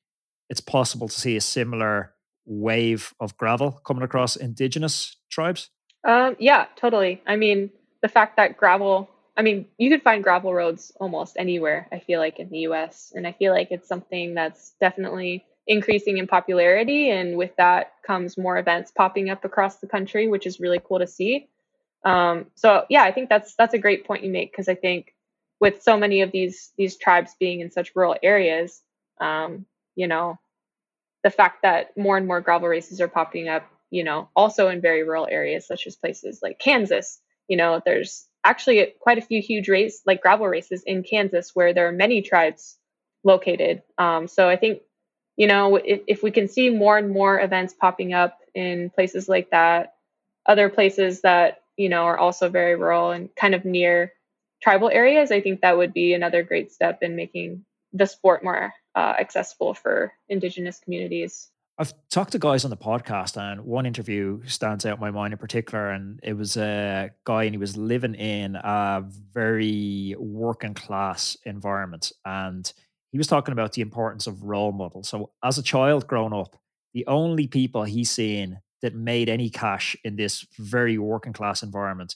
[0.51, 2.13] it's possible to see a similar
[2.45, 5.71] wave of gravel coming across indigenous tribes?
[6.07, 7.23] Um, yeah, totally.
[7.25, 7.71] I mean,
[8.05, 12.19] the fact that gravel, I mean, you could find gravel roads almost anywhere, I feel
[12.19, 13.11] like, in the US.
[13.15, 18.37] And I feel like it's something that's definitely increasing in popularity and with that comes
[18.37, 21.47] more events popping up across the country which is really cool to see
[22.03, 25.15] um, so yeah i think that's that's a great point you make because i think
[25.59, 28.83] with so many of these these tribes being in such rural areas
[29.19, 29.65] um,
[29.95, 30.37] you know
[31.23, 34.81] the fact that more and more gravel races are popping up you know also in
[34.81, 39.41] very rural areas such as places like kansas you know there's actually quite a few
[39.41, 42.77] huge race like gravel races in kansas where there are many tribes
[43.23, 44.81] located um, so i think
[45.35, 49.27] you know, if, if we can see more and more events popping up in places
[49.27, 49.95] like that,
[50.45, 54.13] other places that, you know, are also very rural and kind of near
[54.61, 58.73] tribal areas, I think that would be another great step in making the sport more
[58.95, 61.49] uh, accessible for Indigenous communities.
[61.77, 65.33] I've talked to guys on the podcast, and one interview stands out in my mind
[65.33, 65.89] in particular.
[65.89, 72.13] And it was a guy, and he was living in a very working class environment.
[72.23, 72.71] And
[73.11, 75.09] he was talking about the importance of role models.
[75.09, 76.55] So, as a child growing up,
[76.93, 82.15] the only people he's seen that made any cash in this very working class environment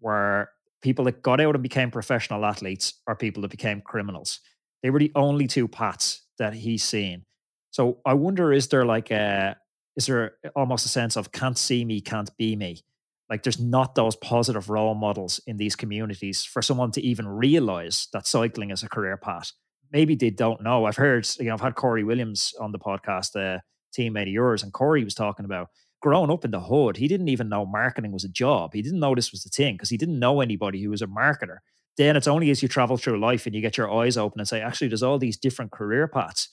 [0.00, 0.50] were
[0.82, 4.40] people that got out and became professional athletes or people that became criminals.
[4.82, 7.24] They were the only two paths that he's seen.
[7.70, 9.56] So I wonder, is there like a,
[9.96, 12.82] is there almost a sense of can't see me, can't be me?
[13.28, 18.08] Like there's not those positive role models in these communities for someone to even realize
[18.12, 19.52] that cycling is a career path
[19.92, 20.84] maybe they don't know.
[20.84, 23.62] I've heard, you know, I've had Cory Williams on the podcast, a
[23.96, 25.68] teammate of yours, and Cory was talking about
[26.00, 26.96] growing up in the hood.
[26.96, 28.72] He didn't even know marketing was a job.
[28.74, 31.06] He didn't know this was the thing because he didn't know anybody who was a
[31.06, 31.58] marketer.
[31.96, 34.48] Then it's only as you travel through life and you get your eyes open and
[34.48, 36.48] say, actually, there's all these different career paths.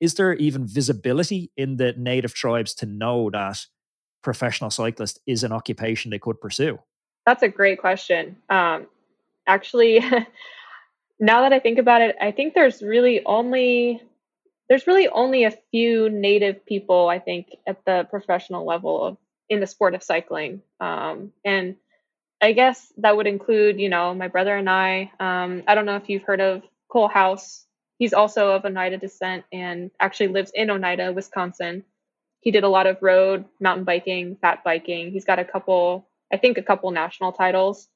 [0.00, 3.58] Is there even visibility in the native tribes to know that
[4.22, 6.78] professional cyclist is an occupation they could pursue?
[7.26, 8.36] That's a great question.
[8.50, 8.86] Um,
[9.46, 10.00] actually,
[11.20, 14.02] now that I think about it, I think there's really only
[14.68, 19.18] there's really only a few native people I think at the professional level of
[19.50, 21.76] in the sport of cycling, um, and
[22.40, 25.12] I guess that would include you know my brother and I.
[25.20, 27.66] Um, I don't know if you've heard of Cole House.
[27.98, 31.84] He's also of Oneida descent and actually lives in Oneida, Wisconsin.
[32.40, 35.12] He did a lot of road, mountain biking, fat biking.
[35.12, 37.88] He's got a couple, I think, a couple national titles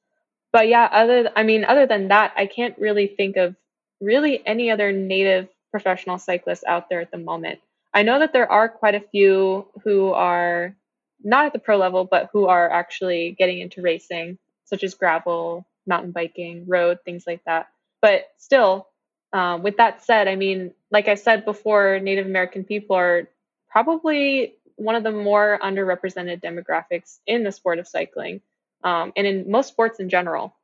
[0.51, 3.55] but yeah, other I mean, other than that, I can't really think of
[4.01, 7.59] really any other native professional cyclists out there at the moment.
[7.93, 10.75] I know that there are quite a few who are
[11.23, 15.67] not at the pro level, but who are actually getting into racing, such as gravel,
[15.87, 17.69] mountain biking, road, things like that.
[18.01, 18.88] but still,
[19.33, 23.29] um, with that said, I mean, like I said before, Native American people are
[23.69, 28.41] probably one of the more underrepresented demographics in the sport of cycling
[28.83, 30.55] um, and in most sports in general.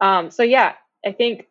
[0.00, 1.46] Um, so, yeah, I think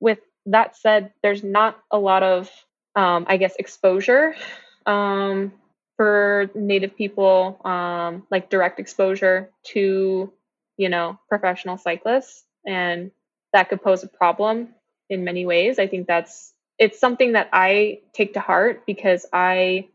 [0.00, 2.50] with that said, there's not a lot of,
[2.94, 4.36] um, I guess, exposure
[4.84, 5.52] um,
[5.96, 10.32] for Native people, um, like direct exposure to,
[10.76, 12.44] you know, professional cyclists.
[12.64, 13.10] And
[13.52, 14.68] that could pose a problem
[15.08, 15.78] in many ways.
[15.78, 19.88] I think that's it's something that I take to heart because I,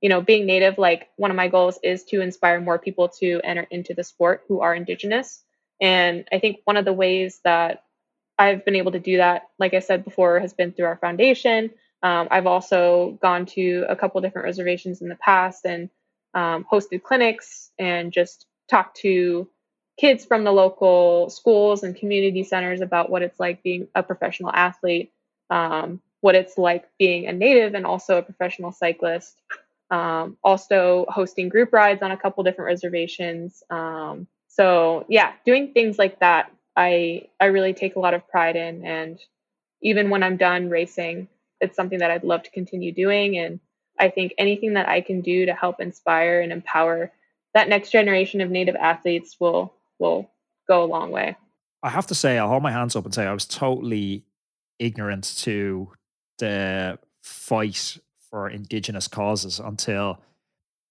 [0.00, 3.40] you know, being native, like one of my goals is to inspire more people to
[3.42, 5.42] enter into the sport who are indigenous.
[5.80, 7.84] And I think one of the ways that
[8.38, 11.70] I've been able to do that, like I said before, has been through our foundation.
[12.02, 15.90] Um, I've also gone to a couple different reservations in the past and
[16.34, 19.48] um, hosted clinics and just talked to
[19.98, 24.50] kids from the local schools and community centers about what it's like being a professional
[24.52, 25.12] athlete,
[25.50, 29.40] um, what it's like being a native and also a professional cyclist.
[29.90, 33.62] Um, also hosting group rides on a couple different reservations.
[33.70, 38.54] Um, so yeah, doing things like that, I I really take a lot of pride
[38.54, 39.18] in, and
[39.80, 41.28] even when I'm done racing,
[41.60, 43.38] it's something that I'd love to continue doing.
[43.38, 43.60] And
[43.98, 47.10] I think anything that I can do to help inspire and empower
[47.54, 50.30] that next generation of Native athletes will will
[50.68, 51.36] go a long way.
[51.82, 54.24] I have to say, I'll hold my hands up and say I was totally
[54.78, 55.92] ignorant to
[56.38, 57.98] the fight
[58.30, 60.20] for Indigenous causes until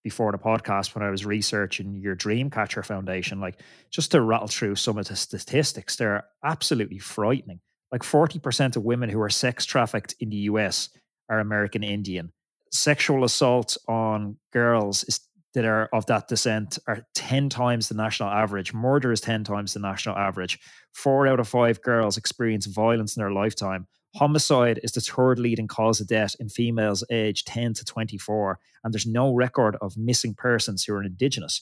[0.03, 3.41] before the podcast when I was researching your Dreamcatcher Foundation.
[3.41, 7.59] Like, just to rattle through some of the statistics, they're absolutely frightening.
[7.91, 10.89] Like, 40% of women who are sex trafficked in the US
[11.29, 12.31] are American Indian.
[12.71, 15.19] Sexual assault on girls is
[15.53, 18.73] that are of that descent are 10 times the national average.
[18.73, 20.59] Murder is 10 times the national average.
[20.93, 23.87] Four out of five girls experience violence in their lifetime.
[24.15, 28.93] Homicide is the third leading cause of death in females aged 10 to 24, and
[28.93, 31.61] there's no record of missing persons who are Indigenous.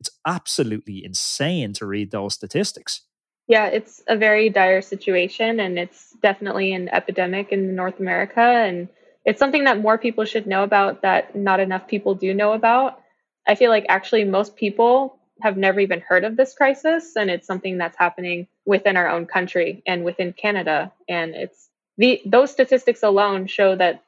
[0.00, 3.02] It's absolutely insane to read those statistics.
[3.46, 8.40] Yeah, it's a very dire situation, and it's definitely an epidemic in North America.
[8.40, 8.88] And
[9.24, 13.00] it's something that more people should know about that not enough people do know about.
[13.46, 17.46] I feel like actually most people have never even heard of this crisis, and it's
[17.46, 20.92] something that's happening within our own country and within Canada.
[21.08, 24.02] And it's the those statistics alone show that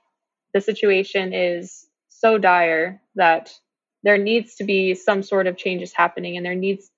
[0.55, 3.53] the situation is so dire that
[4.03, 6.91] there needs to be some sort of changes happening, and there needs,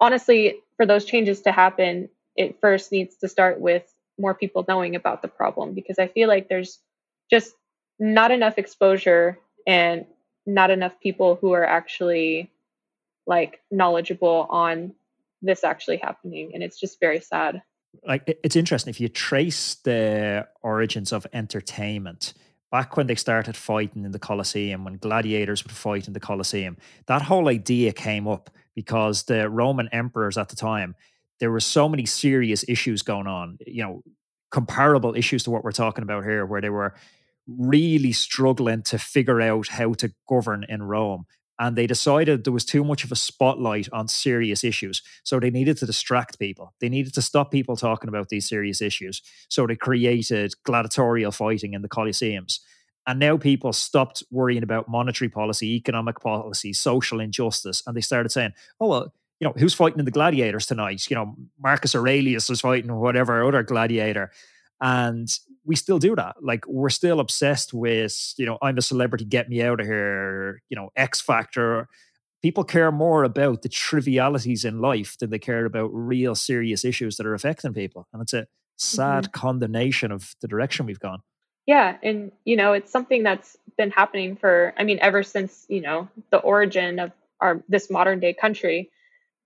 [0.00, 3.84] honestly, for those changes to happen, it first needs to start with
[4.18, 6.80] more people knowing about the problem because I feel like there's
[7.30, 7.54] just
[7.98, 10.06] not enough exposure and
[10.48, 12.50] not enough people who are actually
[13.26, 14.94] like knowledgeable on
[15.42, 17.62] this actually happening and it's just very sad.
[18.06, 22.32] Like it's interesting if you trace the origins of entertainment
[22.72, 26.76] back when they started fighting in the Colosseum, when gladiators would fight in the Colosseum,
[27.06, 30.94] that whole idea came up because the Roman emperors at the time,
[31.40, 34.02] there were so many serious issues going on, you know,
[34.50, 36.94] comparable issues to what we're talking about here, where they were
[37.48, 41.26] really struggling to figure out how to govern in Rome.
[41.58, 45.02] And they decided there was too much of a spotlight on serious issues.
[45.24, 46.74] So they needed to distract people.
[46.80, 49.22] They needed to stop people talking about these serious issues.
[49.48, 52.60] So they created gladiatorial fighting in the Colosseums.
[53.08, 57.82] And now people stopped worrying about monetary policy, economic policy, social injustice.
[57.86, 61.08] And they started saying, oh, well, you know, who's fighting in the gladiators tonight?
[61.08, 64.30] You know, Marcus Aurelius was fighting whatever other gladiator.
[64.80, 65.28] And
[65.64, 66.36] we still do that.
[66.40, 70.62] Like we're still obsessed with, you know, I'm a celebrity, get me out of here,
[70.68, 71.88] you know, X Factor.
[72.42, 77.16] People care more about the trivialities in life than they care about real serious issues
[77.16, 78.06] that are affecting people.
[78.12, 79.32] And it's a sad mm-hmm.
[79.32, 81.20] condemnation of the direction we've gone.
[81.66, 81.96] Yeah.
[82.02, 86.08] And, you know, it's something that's been happening for, I mean, ever since, you know,
[86.30, 88.90] the origin of our this modern day country.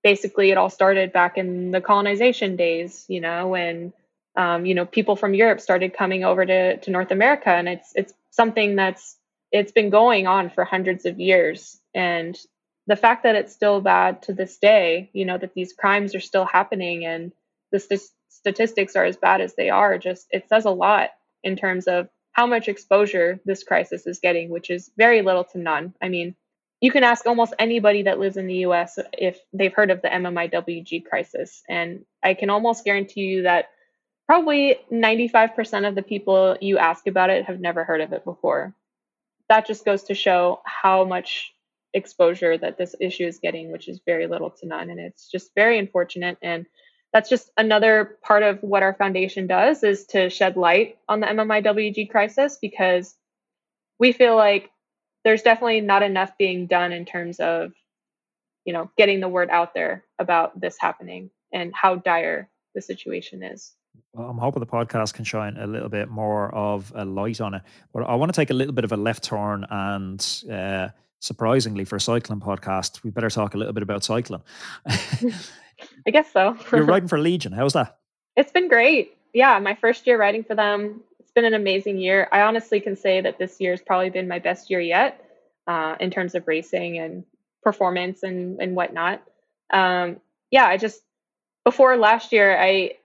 [0.03, 3.93] Basically, it all started back in the colonization days, you know, when
[4.37, 7.93] um, you know people from Europe started coming over to to North America, and it's
[7.95, 9.17] it's something that's
[9.51, 12.39] it's been going on for hundreds of years, and
[12.87, 16.21] the fact that it's still bad to this day, you know that these crimes are
[16.21, 17.33] still happening, and
[17.71, 21.11] the st- statistics are as bad as they are, just it says a lot
[21.45, 25.59] in terms of how much exposure this crisis is getting, which is very little to
[25.59, 25.95] none.
[26.03, 26.35] I mean,
[26.81, 30.09] you can ask almost anybody that lives in the US if they've heard of the
[30.09, 31.63] MMIWG crisis.
[31.69, 33.67] And I can almost guarantee you that
[34.27, 38.75] probably 95% of the people you ask about it have never heard of it before.
[39.49, 41.55] That just goes to show how much
[41.95, 44.91] exposure that this issue is getting, which is very little to none.
[44.91, 46.39] And it's just very unfortunate.
[46.41, 46.67] And
[47.13, 51.27] that's just another part of what our foundation does is to shed light on the
[51.27, 53.15] MMIWG crisis because
[53.99, 54.71] we feel like
[55.25, 57.73] there's definitely not enough being done in terms of
[58.65, 63.43] you know getting the word out there about this happening and how dire the situation
[63.43, 63.75] is
[64.17, 67.63] I'm hoping the podcast can shine a little bit more of a light on it.
[67.95, 70.89] But I want to take a little bit of a left turn and uh,
[71.21, 74.43] surprisingly for a cycling podcast, we better talk a little bit about cycling.
[76.07, 76.57] I guess so.
[76.71, 77.53] You're riding for Legion.
[77.53, 77.99] How's that?
[78.37, 79.17] It's been great.
[79.33, 81.01] Yeah, my first year riding for them.
[81.19, 82.29] It's been an amazing year.
[82.33, 85.25] I honestly can say that this year has probably been my best year yet
[85.67, 87.25] uh, in terms of racing and
[87.63, 89.23] performance and and whatnot.
[89.73, 90.21] Um,
[90.51, 91.03] yeah, I just
[91.65, 92.97] before last year, I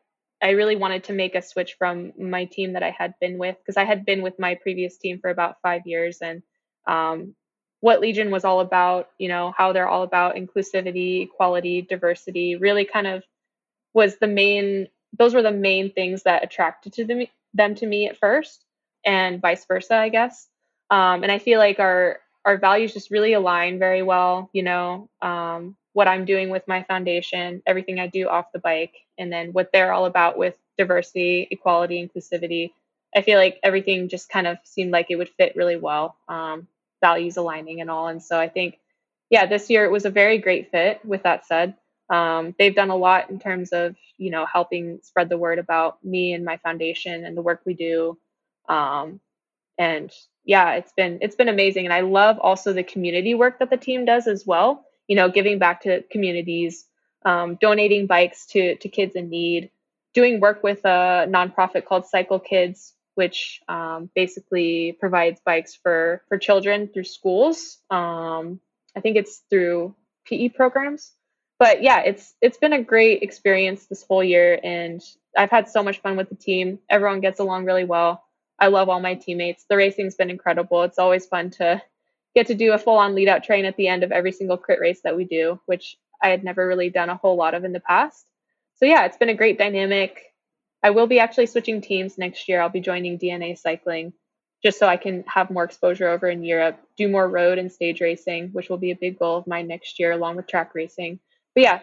[0.41, 3.57] I really wanted to make a switch from my team that I had been with
[3.57, 6.43] because I had been with my previous team for about five years and
[6.87, 7.35] um,
[7.79, 12.85] what Legion was all about, you know, how they're all about inclusivity, equality, diversity, really
[12.85, 13.23] kind of
[13.93, 17.23] was the main, those were the main things that attracted to them,
[17.53, 18.65] them to me at first
[19.05, 20.47] and vice versa, I guess.
[20.89, 25.09] Um, and I feel like our, our values just really align very well, you know,
[25.21, 29.51] um, what I'm doing with my foundation, everything I do off the bike, and then
[29.51, 32.69] what they're all about with diversity, equality, inclusivity.
[33.15, 36.67] I feel like everything just kind of seemed like it would fit really well, um,
[37.01, 38.09] values aligning and all.
[38.09, 38.77] And so I think,
[39.31, 41.03] yeah, this year it was a very great fit.
[41.03, 41.73] With that said,
[42.11, 45.97] um, they've done a lot in terms of you know helping spread the word about
[46.05, 48.19] me and my foundation and the work we do.
[48.69, 49.19] Um,
[49.79, 50.11] and
[50.45, 53.77] yeah, it's been it's been amazing, and I love also the community work that the
[53.77, 56.85] team does as well you know, giving back to communities,
[57.25, 59.71] um, donating bikes to to kids in need,
[60.13, 66.37] doing work with a nonprofit called Cycle Kids, which um, basically provides bikes for for
[66.37, 67.77] children through schools.
[67.89, 68.59] Um,
[68.95, 69.95] I think it's through
[70.25, 71.13] PE programs.
[71.59, 75.01] But yeah, it's it's been a great experience this whole year, and
[75.35, 76.79] I've had so much fun with the team.
[76.89, 78.23] Everyone gets along really well.
[78.59, 79.65] I love all my teammates.
[79.69, 80.83] The racing's been incredible.
[80.83, 81.81] It's always fun to
[82.37, 84.57] get to do a full on lead out train at the end of every single
[84.57, 87.63] crit race that we do, which I had never really done a whole lot of
[87.63, 88.27] in the past.
[88.75, 90.21] So yeah, it's been a great dynamic.
[90.83, 92.61] I will be actually switching teams next year.
[92.61, 94.13] I'll be joining DNA Cycling
[94.63, 98.01] just so I can have more exposure over in Europe, do more road and stage
[98.01, 101.19] racing, which will be a big goal of mine next year along with track racing.
[101.55, 101.79] But yeah,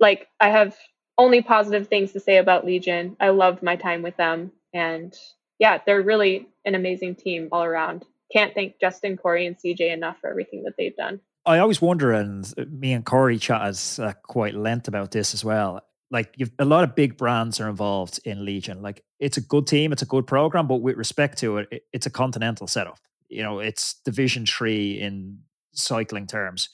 [0.00, 0.74] like I have
[1.18, 3.14] only positive things to say about Legion.
[3.20, 5.14] I loved my time with them and
[5.58, 10.16] yeah, they're really an amazing team all around can't thank Justin, Cory, and CJ enough
[10.20, 11.20] for everything that they've done.
[11.44, 15.82] I always wonder, and me and Cory chatted uh, quite length about this as well.
[16.10, 18.82] Like, you've a lot of big brands are involved in Legion.
[18.82, 21.82] Like, it's a good team, it's a good program, but with respect to it, it
[21.92, 22.98] it's a continental setup.
[23.28, 25.40] You know, it's Division Three in
[25.72, 26.68] cycling terms,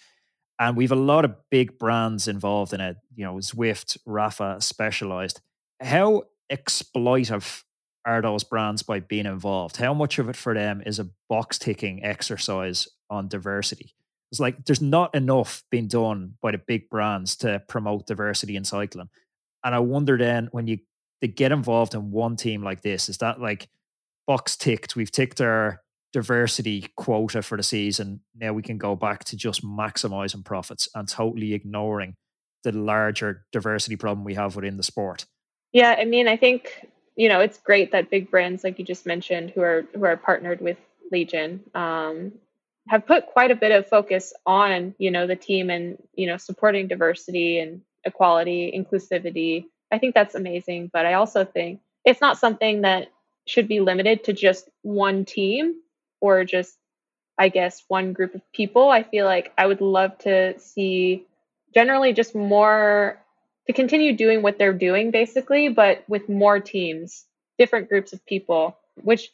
[0.58, 2.96] and we've a lot of big brands involved in it.
[3.14, 5.40] You know, Zwift, Rapha, Specialized.
[5.80, 7.62] How exploitive
[8.06, 9.76] are those brands by being involved?
[9.76, 13.94] How much of it for them is a box ticking exercise on diversity?
[14.30, 18.64] It's like there's not enough being done by the big brands to promote diversity in
[18.64, 19.08] cycling.
[19.64, 20.78] And I wonder then when you
[21.20, 23.68] they get involved in one team like this, is that like
[24.26, 24.94] box ticked?
[24.94, 25.82] We've ticked our
[26.12, 28.20] diversity quota for the season.
[28.34, 32.14] Now we can go back to just maximizing profits and totally ignoring
[32.64, 35.26] the larger diversity problem we have within the sport.
[35.72, 36.86] Yeah, I mean, I think
[37.18, 40.16] you know it's great that big brands like you just mentioned who are who are
[40.16, 40.78] partnered with
[41.10, 42.32] legion um,
[42.88, 46.38] have put quite a bit of focus on you know the team and you know
[46.38, 49.66] supporting diversity and equality inclusivity.
[49.90, 53.08] I think that's amazing but i also think it's not something that
[53.46, 55.80] should be limited to just one team
[56.20, 56.78] or just
[57.38, 58.90] i guess one group of people.
[58.90, 61.26] I feel like i would love to see
[61.74, 63.18] generally just more
[63.68, 67.24] to continue doing what they're doing basically, but with more teams,
[67.58, 69.30] different groups of people, which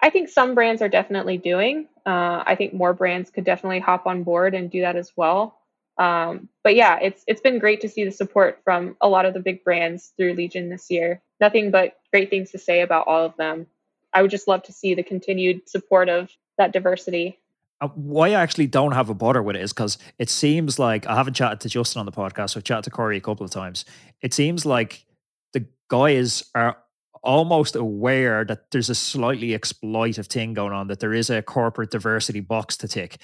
[0.00, 1.88] I think some brands are definitely doing.
[2.04, 5.58] Uh, I think more brands could definitely hop on board and do that as well.
[5.96, 9.34] Um, but yeah, it's it's been great to see the support from a lot of
[9.34, 11.22] the big brands through Legion this year.
[11.40, 13.66] Nothing but great things to say about all of them.
[14.12, 17.38] I would just love to see the continued support of that diversity
[17.84, 21.06] Uh, why I actually don't have a bother with it is because it seems like
[21.06, 22.56] I haven't chatted to Justin on the podcast.
[22.56, 23.84] I've chatted to Cory a couple of times.
[24.22, 25.04] It seems like
[25.52, 26.78] the guys are
[27.22, 31.90] almost aware that there's a slightly exploitive thing going on, that there is a corporate
[31.90, 33.18] diversity box to tick.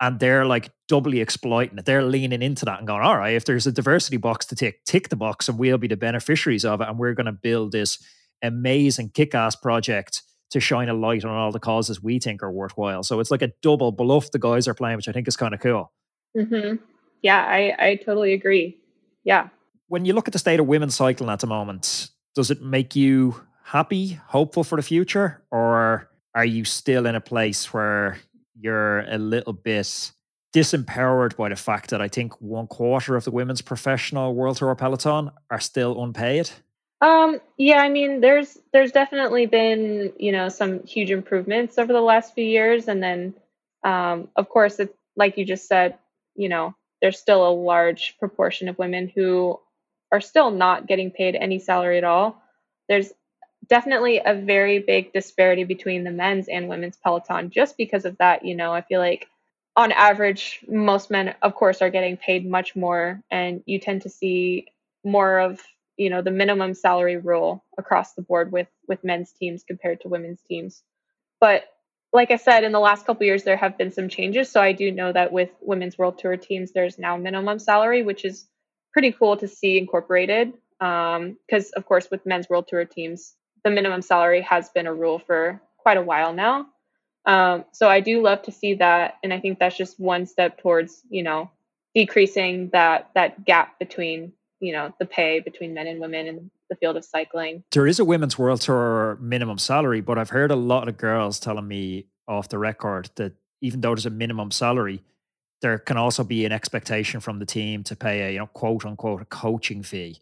[0.00, 1.84] And they're like doubly exploiting it.
[1.84, 4.84] They're leaning into that and going, all right, if there's a diversity box to tick,
[4.86, 6.88] tick the box and we'll be the beneficiaries of it.
[6.88, 8.02] And we're going to build this
[8.42, 12.50] amazing kick ass project to shine a light on all the causes we think are
[12.50, 13.02] worthwhile.
[13.02, 15.54] So it's like a double bluff the guys are playing, which I think is kind
[15.54, 15.92] of cool.
[16.36, 16.76] Mm-hmm.
[17.22, 18.78] Yeah, I, I totally agree.
[19.24, 19.48] Yeah.
[19.88, 22.94] When you look at the state of women's cycling at the moment, does it make
[22.94, 28.18] you happy, hopeful for the future, or are you still in a place where
[28.58, 30.12] you're a little bit
[30.54, 34.74] disempowered by the fact that I think one quarter of the women's professional World Tour
[34.74, 36.50] peloton are still unpaid?
[37.00, 42.00] Um, yeah, I mean, there's there's definitely been you know some huge improvements over the
[42.00, 43.34] last few years, and then
[43.84, 45.98] um, of course, it's like you just said,
[46.34, 49.60] you know, there's still a large proportion of women who
[50.10, 52.42] are still not getting paid any salary at all.
[52.88, 53.12] There's
[53.68, 58.44] definitely a very big disparity between the men's and women's peloton just because of that
[58.44, 59.28] you know i feel like
[59.76, 64.08] on average most men of course are getting paid much more and you tend to
[64.08, 64.66] see
[65.04, 65.60] more of
[65.98, 70.08] you know the minimum salary rule across the board with with men's teams compared to
[70.08, 70.82] women's teams.
[71.40, 71.64] But
[72.12, 74.50] like i said in the last couple years there have been some changes.
[74.50, 78.24] So i do know that with women's world tour teams there's now minimum salary which
[78.24, 78.46] is
[78.92, 80.54] pretty cool to see incorporated.
[80.78, 83.34] Because um, of course with men's world tour teams
[83.64, 86.66] the minimum salary has been a rule for quite a while now.
[87.24, 90.60] Um, so I do love to see that, and I think that's just one step
[90.60, 91.50] towards you know
[91.94, 96.76] decreasing that that gap between you know the pay between men and women in the
[96.76, 97.64] field of cycling.
[97.72, 101.40] There is a women's world tour minimum salary, but I've heard a lot of girls
[101.40, 105.02] telling me off the record that even though there's a minimum salary,
[105.62, 108.84] there can also be an expectation from the team to pay a you know quote
[108.84, 110.18] unquote a coaching fee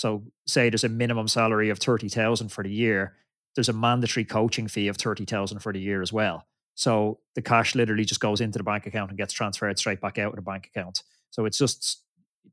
[0.00, 3.16] so say there's a minimum salary of 30,000 for the year,
[3.54, 6.46] there's a mandatory coaching fee of 30,000 for the year as well.
[6.74, 10.16] So the cash literally just goes into the bank account and gets transferred straight back
[10.16, 11.02] out of the bank account.
[11.28, 12.00] So it's just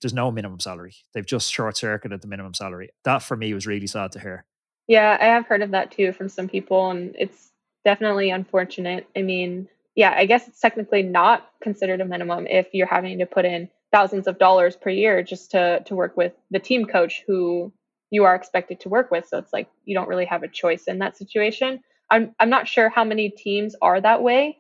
[0.01, 0.95] there's no minimum salary.
[1.13, 2.89] They've just short circuited the minimum salary.
[3.03, 4.45] That for me was really sad to hear.
[4.87, 7.51] Yeah, I have heard of that too from some people and it's
[7.83, 9.07] definitely unfortunate.
[9.15, 13.25] I mean, yeah, I guess it's technically not considered a minimum if you're having to
[13.25, 17.23] put in thousands of dollars per year just to to work with the team coach
[17.25, 17.71] who
[18.09, 20.83] you are expected to work with so it's like you don't really have a choice
[20.85, 21.79] in that situation
[22.09, 24.57] i'm i'm not sure how many teams are that way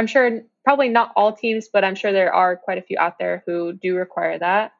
[0.00, 3.18] i'm sure probably not all teams but i'm sure there are quite a few out
[3.18, 4.72] there who do require that.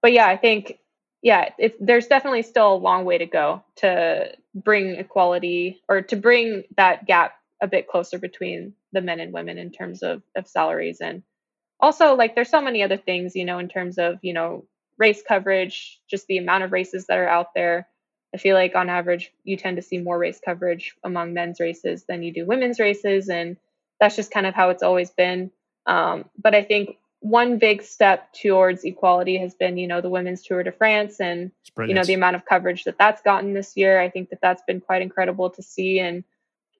[0.00, 0.78] But yeah i think
[1.20, 6.16] yeah it's there's definitely still a long way to go to bring equality or to
[6.16, 10.48] bring that gap a bit closer between the men and women in terms of, of
[10.48, 11.00] salaries.
[11.00, 11.22] And
[11.80, 14.64] also like there's so many other things you know in terms of you know
[14.98, 17.88] race coverage just the amount of races that are out there.
[18.34, 22.04] I feel like on average you tend to see more race coverage among men's races
[22.08, 23.28] than you do women's races.
[23.28, 23.58] And
[24.02, 25.50] that's just kind of how it's always been
[25.86, 30.42] um, but i think one big step towards equality has been you know the women's
[30.42, 34.00] tour de france and you know the amount of coverage that that's gotten this year
[34.00, 36.24] i think that that's been quite incredible to see and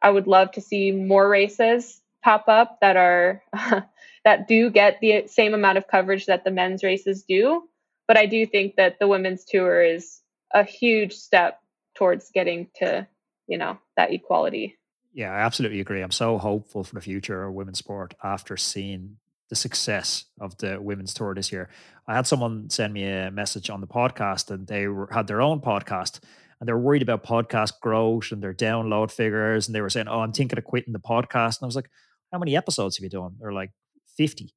[0.03, 3.43] i would love to see more races pop up that are
[4.25, 7.65] that do get the same amount of coverage that the men's races do.
[8.09, 10.21] But I do think that the women's tour is
[10.53, 11.61] a huge step
[11.95, 13.07] towards getting to,
[13.47, 14.77] you know, that equality.
[15.13, 16.01] Yeah, I absolutely agree.
[16.01, 19.17] I'm so hopeful for the future of women's sport after seeing
[19.51, 21.69] the success of the women's tour this year.
[22.07, 25.43] I had someone send me a message on the podcast and they were, had their
[25.43, 26.21] own podcast
[26.59, 29.69] and they're worried about podcast growth and their download figures.
[29.69, 31.59] And they were saying, Oh, I'm thinking of quitting the podcast.
[31.59, 31.91] And I was like,
[32.33, 33.37] How many episodes have you done?
[33.39, 33.73] They're like,
[34.17, 34.55] 50.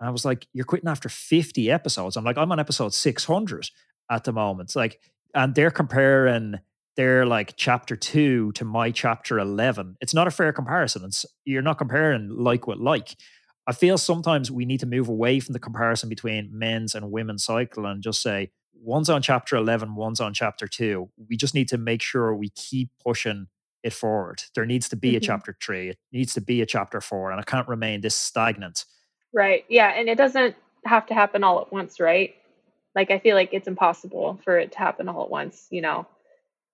[0.00, 2.16] And I was like, you're quitting after 50 episodes.
[2.16, 3.68] I'm like, I'm on episode 600
[4.10, 4.68] at the moment.
[4.68, 5.00] It's like,
[5.34, 6.56] and they're comparing
[6.96, 9.96] their like chapter two to my chapter 11.
[10.00, 11.04] It's not a fair comparison.
[11.04, 13.16] It's, you're not comparing like with like.
[13.66, 17.44] I feel sometimes we need to move away from the comparison between men's and women's
[17.44, 21.10] cycle and just say, one's on chapter 11, one's on chapter two.
[21.28, 23.46] We just need to make sure we keep pushing
[23.82, 24.42] it forward.
[24.54, 25.16] There needs to be mm-hmm.
[25.18, 25.90] a chapter three.
[25.90, 28.84] It needs to be a chapter four, and it can't remain this stagnant.
[29.32, 29.64] Right.
[29.68, 32.34] Yeah, and it doesn't have to happen all at once, right?
[32.94, 35.66] Like I feel like it's impossible for it to happen all at once.
[35.70, 36.06] You know,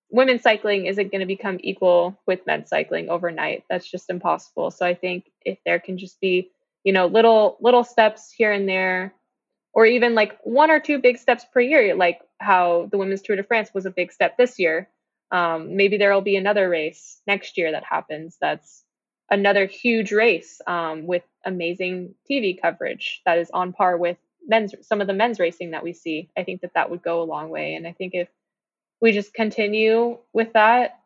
[0.09, 3.63] women's cycling isn't going to become equal with men's cycling overnight.
[3.69, 4.71] That's just impossible.
[4.71, 6.51] So I think if there can just be,
[6.83, 9.13] you know, little little steps here and there,
[9.73, 13.35] or even like one or two big steps per year, like how the women's Tour
[13.35, 14.89] de France was a big step this year
[15.31, 18.83] um, maybe there will be another race next year that happens that's
[19.29, 25.01] another huge race um, with amazing TV coverage that is on par with men's some
[25.01, 26.29] of the men's racing that we see.
[26.37, 28.27] I think that that would go a long way, and I think if
[29.01, 30.99] we just continue with that,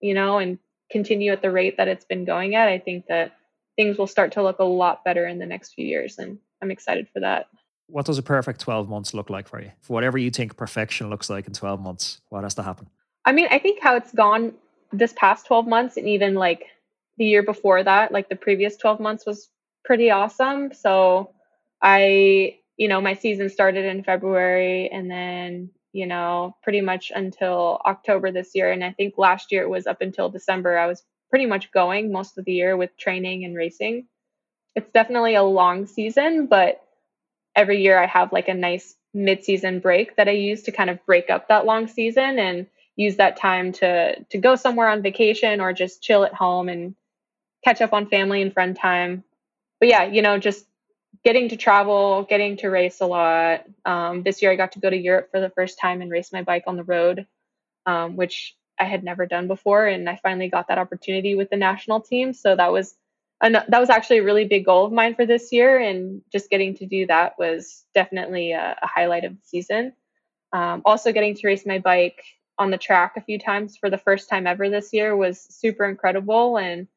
[0.00, 0.58] you know, and
[0.90, 3.36] continue at the rate that it's been going at, I think that
[3.76, 6.70] things will start to look a lot better in the next few years, and I'm
[6.70, 7.48] excited for that.
[7.88, 9.70] What does a perfect 12 months look like for you?
[9.80, 12.88] For whatever you think perfection looks like in 12 months, what has to happen?
[13.24, 14.54] I mean, I think how it's gone
[14.92, 16.66] this past 12 months and even like
[17.16, 19.50] the year before that, like the previous 12 months was
[19.84, 20.72] pretty awesome.
[20.72, 21.30] So
[21.82, 27.80] I, you know, my season started in February and then, you know, pretty much until
[27.86, 28.70] October this year.
[28.70, 30.76] And I think last year it was up until December.
[30.76, 34.06] I was pretty much going most of the year with training and racing.
[34.74, 36.82] It's definitely a long season, but
[37.54, 41.04] every year I have like a nice mid-season break that I use to kind of
[41.06, 45.62] break up that long season and use that time to to go somewhere on vacation
[45.62, 46.94] or just chill at home and
[47.64, 49.24] catch up on family and friend time.
[49.80, 50.66] But yeah, you know, just
[51.24, 53.64] getting to travel, getting to race a lot.
[53.84, 56.32] Um, this year I got to go to Europe for the first time and race
[56.32, 57.26] my bike on the road,
[57.86, 61.56] um, which I had never done before, and I finally got that opportunity with the
[61.56, 62.32] national team.
[62.32, 62.94] So that was
[63.40, 66.50] an, that was actually a really big goal of mine for this year, and just
[66.50, 69.92] getting to do that was definitely a, a highlight of the season.
[70.52, 72.22] Um, also, getting to race my bike
[72.58, 75.84] on the track a few times for the first time ever this year was super
[75.84, 76.88] incredible, and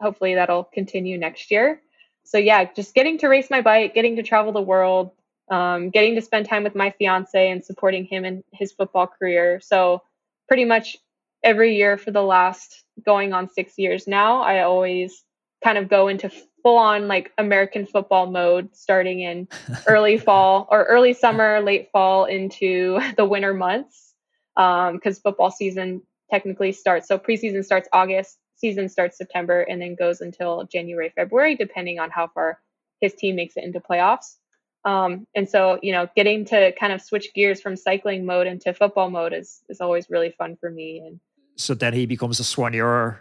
[0.00, 1.80] hopefully that'll continue next year.
[2.26, 5.12] So yeah, just getting to race my bike, getting to travel the world,
[5.50, 9.60] um, getting to spend time with my fiance and supporting him in his football career.
[9.60, 10.02] So
[10.48, 10.96] pretty much
[11.42, 15.24] every year for the last going on six years now, I always
[15.62, 16.30] kind of go into
[16.62, 19.48] full on like American football mode starting in
[19.86, 24.14] early fall or early summer, late fall into the winter months
[24.56, 27.06] because um, football season technically starts.
[27.06, 32.10] So preseason starts August, season starts September, and then goes until January, February, depending on
[32.10, 32.58] how far
[33.00, 34.36] his team makes it into playoffs.
[34.84, 38.72] Um, and so, you know, getting to kind of switch gears from cycling mode into
[38.72, 41.02] football mode is is always really fun for me.
[41.04, 41.20] And
[41.56, 43.18] so then he becomes a soigneur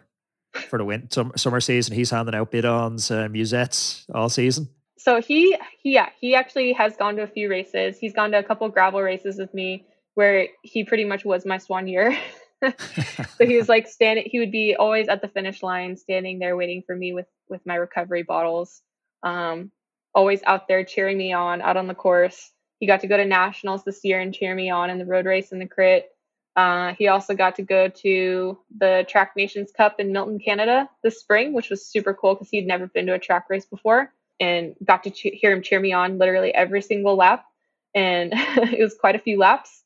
[0.69, 1.95] for the winter summer season.
[1.95, 4.69] He's handing out bidons, uh, musettes all season.
[4.97, 7.99] So he, he, yeah, he actually has gone to a few races.
[7.99, 11.57] He's gone to a couple gravel races with me where he pretty much was my
[11.57, 12.17] soigneur.
[13.37, 14.27] so he was like standing.
[14.29, 17.65] He would be always at the finish line, standing there waiting for me with with
[17.65, 18.81] my recovery bottles.
[19.23, 19.71] Um,
[20.13, 22.51] always out there cheering me on out on the course.
[22.79, 25.25] He got to go to nationals this year and cheer me on in the road
[25.25, 26.09] race and the crit.
[26.55, 31.19] Uh, he also got to go to the Track Nations Cup in Milton, Canada this
[31.19, 34.75] spring, which was super cool because he'd never been to a track race before and
[34.83, 37.45] got to che- hear him cheer me on literally every single lap.
[37.93, 39.83] And it was quite a few laps.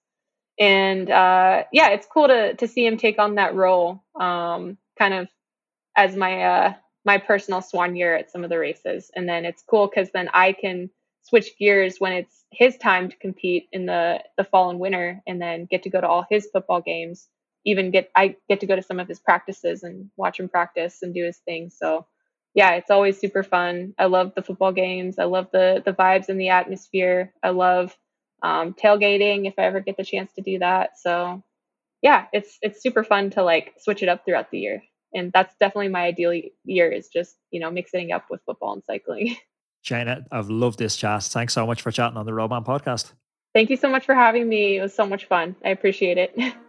[0.59, 5.13] And uh, yeah, it's cool to to see him take on that role, um, kind
[5.13, 5.29] of
[5.97, 6.73] as my uh,
[7.05, 9.11] my personal soigneur at some of the races.
[9.15, 10.91] And then it's cool because then I can
[11.23, 15.41] switch gears when it's his time to compete in the the fall and winter and
[15.41, 17.29] then get to go to all his football games
[17.65, 20.99] even get i get to go to some of his practices and watch him practice
[21.03, 21.71] and do his thing.
[21.71, 22.07] So
[22.55, 23.93] yeah it's always super fun.
[23.99, 25.19] I love the football games.
[25.19, 27.33] I love the the vibes and the atmosphere.
[27.43, 27.97] I love
[28.41, 31.43] um, tailgating if i ever get the chance to do that so
[32.01, 34.83] yeah it's it's super fun to like switch it up throughout the year
[35.13, 36.33] and that's definitely my ideal
[36.63, 39.35] year is just you know mixing up with football and cycling
[39.85, 41.23] Shayna, I've loved this chat.
[41.23, 43.13] Thanks so much for chatting on the Roadman podcast.
[43.53, 44.77] Thank you so much for having me.
[44.77, 45.55] It was so much fun.
[45.63, 46.37] I appreciate it.